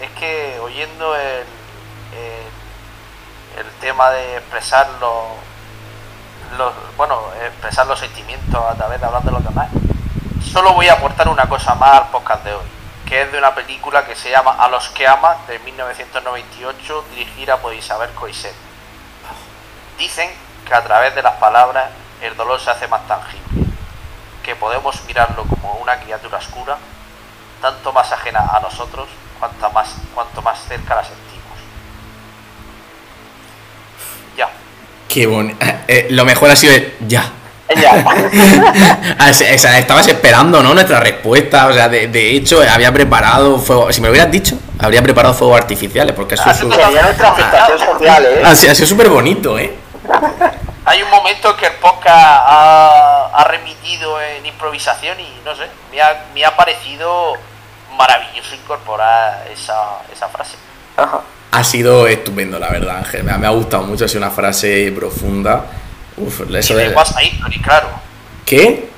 eh, 0.00 0.04
es 0.06 0.10
que 0.18 0.58
oyendo 0.60 1.14
el, 1.16 1.44
el, 2.14 3.64
el 3.66 3.72
tema 3.80 4.10
de 4.10 4.36
expresar 4.38 4.88
los, 5.00 5.24
los- 6.58 6.72
bueno, 6.96 7.20
expresar 7.44 7.86
los 7.86 7.98
sentimientos 7.98 8.62
a 8.64 8.74
través 8.74 9.00
de 9.00 9.06
hablar 9.06 9.22
de 9.22 9.32
los 9.32 9.44
demás, 9.44 9.68
solo 10.50 10.72
voy 10.72 10.88
a 10.88 10.94
aportar 10.94 11.28
una 11.28 11.46
cosa 11.48 11.74
más 11.74 11.90
al 12.02 12.08
podcast 12.10 12.42
de 12.44 12.54
hoy, 12.54 12.64
que 13.06 13.20
es 13.22 13.30
de 13.32 13.36
una 13.38 13.54
película 13.54 14.06
que 14.06 14.16
se 14.16 14.30
llama 14.30 14.56
A 14.58 14.68
los 14.68 14.88
que 14.88 15.06
amas, 15.06 15.46
de 15.46 15.58
1998, 15.58 17.04
dirigida 17.14 17.58
por 17.58 17.74
Isabel 17.74 18.10
Coixet. 18.12 18.54
Dicen 19.98 20.30
que 20.66 20.74
a 20.74 20.82
través 20.82 21.14
de 21.14 21.22
las 21.22 21.34
palabras 21.34 21.86
el 22.20 22.36
dolor 22.36 22.60
se 22.60 22.70
hace 22.70 22.88
más 22.88 23.06
tangible 23.06 23.66
que 24.46 24.54
podemos 24.54 24.94
mirarlo 25.08 25.44
como 25.44 25.74
una 25.82 25.98
criatura 25.98 26.38
oscura, 26.38 26.78
tanto 27.60 27.92
más 27.92 28.12
ajena 28.12 28.48
a 28.54 28.60
nosotros, 28.60 29.08
cuanto 29.40 29.70
más, 29.70 29.88
cuanto 30.14 30.40
más 30.40 30.58
cerca 30.68 30.94
la 30.94 31.02
sentimos. 31.02 31.58
Ya. 34.36 34.48
Qué 35.08 35.26
bonito. 35.26 35.66
lo 36.10 36.24
mejor 36.24 36.50
ha 36.50 36.56
sido 36.56 36.74
el 36.74 36.94
ya. 37.00 37.32
O 39.28 39.32
sea, 39.32 39.78
estabas 39.78 40.06
esperando, 40.06 40.62
¿no? 40.62 40.72
Nuestra 40.72 41.00
respuesta. 41.00 41.66
O 41.66 41.72
sea, 41.72 41.88
de, 41.88 42.06
de 42.06 42.36
hecho, 42.36 42.62
había 42.62 42.92
preparado 42.92 43.58
fuego. 43.58 43.92
Si 43.92 44.00
me 44.00 44.06
lo 44.06 44.12
hubieras 44.12 44.30
dicho, 44.30 44.56
habría 44.78 45.02
preparado 45.02 45.34
fuegos 45.34 45.58
artificiales. 45.58 46.14
Porque 46.14 46.36
eso 46.36 46.48
es. 46.48 46.62
aceptación 46.62 47.78
social, 47.78 48.24
¿eh? 48.24 48.42
Ha 48.44 48.54
sido 48.54 48.70
ha 48.70 48.74
sido 48.76 48.86
súper 48.86 49.08
bonito, 49.08 49.58
¿eh? 49.58 49.74
Hay 50.84 51.02
un 51.02 51.10
momento 51.10 51.50
en 51.50 51.56
que 51.56 51.66
el 51.66 51.74
podcast 51.74 52.06
ha, 52.46 53.30
ha 53.34 53.44
remitido 53.44 54.20
en 54.20 54.46
improvisación 54.46 55.18
y 55.18 55.40
no 55.44 55.54
sé, 55.56 55.66
me 55.90 56.00
ha, 56.00 56.26
me 56.32 56.44
ha 56.44 56.54
parecido 56.56 57.34
maravilloso 57.96 58.54
incorporar 58.54 59.46
esa, 59.52 59.98
esa 60.12 60.28
frase. 60.28 60.56
Ajá. 60.96 61.20
Ha 61.52 61.64
sido 61.64 62.06
estupendo, 62.06 62.58
la 62.58 62.68
verdad, 62.68 62.98
Ángel. 62.98 63.24
Me 63.24 63.32
ha, 63.32 63.38
me 63.38 63.46
ha 63.46 63.50
gustado 63.50 63.82
mucho, 63.84 64.04
ha 64.04 64.08
sido 64.08 64.20
una 64.20 64.30
frase 64.30 64.92
profunda. 64.94 65.64
Uf, 66.16 66.42
eso 66.54 66.74
y 66.74 66.76
de 66.76 66.88
de... 66.88 66.94
WhatsApp 66.94 67.22
History, 67.22 67.60
claro. 67.60 67.88
¿Qué? 68.44 68.88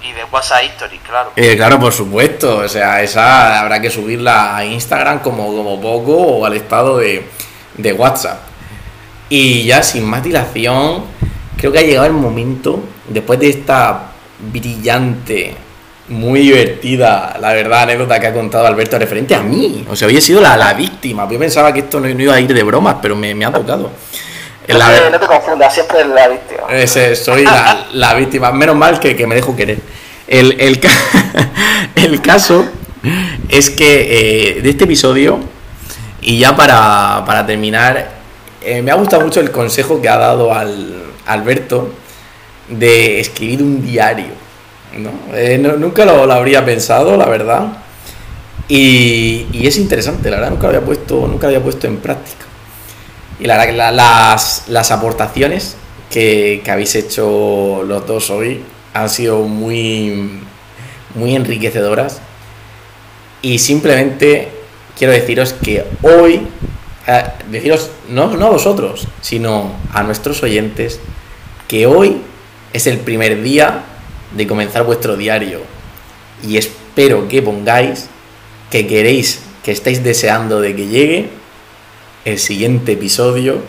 Y 0.00 0.12
de 0.12 0.24
WhatsApp 0.24 0.62
History, 0.64 0.98
claro. 0.98 1.32
Eh, 1.36 1.56
claro, 1.56 1.78
por 1.80 1.92
supuesto. 1.92 2.58
O 2.58 2.68
sea, 2.68 3.02
esa 3.02 3.60
habrá 3.60 3.80
que 3.80 3.90
subirla 3.90 4.56
a 4.56 4.64
Instagram 4.64 5.20
como, 5.20 5.46
como 5.46 5.80
poco 5.80 6.16
o 6.16 6.46
al 6.46 6.54
estado 6.54 6.98
de, 6.98 7.28
de 7.74 7.92
WhatsApp. 7.92 8.38
Y 9.28 9.64
ya 9.64 9.82
sin 9.82 10.04
más 10.04 10.22
dilación, 10.22 11.02
creo 11.56 11.72
que 11.72 11.78
ha 11.78 11.82
llegado 11.82 12.06
el 12.06 12.12
momento, 12.12 12.82
después 13.08 13.38
de 13.40 13.48
esta 13.50 14.10
brillante, 14.52 15.54
muy 16.08 16.40
divertida, 16.40 17.36
la 17.40 17.52
verdad, 17.54 17.82
anécdota 17.84 18.20
que 18.20 18.26
ha 18.26 18.32
contado 18.34 18.66
Alberto 18.66 18.98
referente 18.98 19.34
a 19.34 19.40
mí. 19.40 19.84
O 19.88 19.96
sea, 19.96 20.08
hoy 20.08 20.16
he 20.16 20.20
sido 20.20 20.40
la, 20.40 20.56
la 20.56 20.74
víctima. 20.74 21.26
Yo 21.30 21.38
pensaba 21.38 21.72
que 21.72 21.80
esto 21.80 21.98
no, 22.00 22.06
no 22.08 22.22
iba 22.22 22.34
a 22.34 22.40
ir 22.40 22.52
de 22.52 22.62
bromas, 22.62 22.96
pero 23.00 23.16
me, 23.16 23.34
me 23.34 23.44
ha 23.46 23.52
tocado. 23.52 23.90
No, 24.68 24.78
La 24.78 24.86
te, 24.86 25.00
ver- 25.00 25.12
no 25.12 25.20
te 25.20 25.26
confundas, 25.26 25.72
siempre 25.74 26.00
es 26.02 26.06
la 26.06 26.28
víctima. 26.28 26.62
ese, 26.70 27.16
soy 27.16 27.44
la, 27.44 27.86
la 27.92 28.14
víctima. 28.14 28.52
Menos 28.52 28.76
mal 28.76 29.00
que, 29.00 29.16
que 29.16 29.26
me 29.26 29.34
dejo 29.34 29.56
querer. 29.56 29.78
El, 30.28 30.60
el, 30.60 30.80
el 31.96 32.20
caso 32.22 32.66
es 33.48 33.70
que 33.70 34.56
eh, 34.58 34.60
de 34.62 34.70
este 34.70 34.84
episodio, 34.84 35.38
y 36.20 36.38
ya 36.38 36.54
para, 36.56 37.22
para 37.26 37.46
terminar, 37.46 38.10
eh, 38.64 38.82
me 38.82 38.90
ha 38.90 38.94
gustado 38.94 39.22
mucho 39.24 39.40
el 39.40 39.50
consejo 39.50 40.00
que 40.00 40.08
ha 40.08 40.16
dado 40.16 40.52
al 40.52 41.02
Alberto 41.26 41.90
de 42.68 43.20
escribir 43.20 43.62
un 43.62 43.82
diario. 43.84 44.26
¿no? 44.98 45.10
Eh, 45.34 45.58
nunca 45.58 46.04
lo, 46.04 46.30
habría 46.32 46.64
pensado, 46.64 47.16
la 47.16 47.26
verdad. 47.26 47.78
Y, 48.68 49.46
y 49.52 49.66
es 49.66 49.76
interesante, 49.76 50.30
la 50.30 50.36
verdad, 50.36 50.50
nunca 50.50 50.62
lo 50.64 50.68
había 50.70 50.80
puesto, 50.86 51.26
nunca 51.26 51.48
había 51.48 51.62
puesto 51.62 51.86
en 51.86 51.98
práctica. 51.98 52.44
Y 53.40 53.44
la 53.46 53.64
la- 53.72 53.90
las, 53.92 54.64
las 54.68 54.90
aportaciones 54.90 55.76
que, 56.10 56.62
que 56.64 56.70
habéis 56.70 56.94
hecho 56.94 57.82
los 57.86 58.06
dos 58.06 58.30
hoy 58.30 58.62
han 58.94 59.10
sido 59.10 59.40
muy, 59.42 60.40
muy 61.14 61.34
enriquecedoras. 61.34 62.20
Y 63.42 63.58
simplemente 63.58 64.48
quiero 64.96 65.12
deciros 65.12 65.52
que 65.52 65.84
hoy, 66.02 66.46
eh, 67.06 67.24
deciros, 67.50 67.90
no, 68.08 68.36
no 68.36 68.46
a 68.46 68.50
vosotros, 68.50 69.06
sino 69.20 69.72
a 69.92 70.02
nuestros 70.02 70.42
oyentes, 70.42 71.00
que 71.68 71.86
hoy 71.86 72.18
es 72.72 72.86
el 72.86 72.98
primer 72.98 73.42
día 73.42 73.84
de 74.36 74.46
comenzar 74.46 74.84
vuestro 74.84 75.16
diario. 75.16 75.60
Y 76.46 76.56
espero 76.56 77.28
que 77.28 77.42
pongáis 77.42 78.08
que 78.70 78.86
queréis, 78.86 79.40
que 79.62 79.72
estáis 79.72 80.02
deseando 80.02 80.60
de 80.60 80.74
que 80.74 80.86
llegue 80.86 81.28
el 82.24 82.38
siguiente 82.38 82.92
episodio 82.92 83.62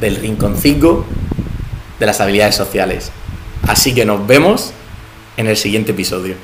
del 0.00 0.16
Rinconcito 0.16 1.04
de 1.98 2.06
las 2.06 2.20
habilidades 2.20 2.54
sociales. 2.54 3.10
Así 3.66 3.94
que 3.94 4.04
nos 4.04 4.26
vemos 4.26 4.72
en 5.36 5.48
el 5.48 5.56
siguiente 5.56 5.92
episodio. 5.92 6.36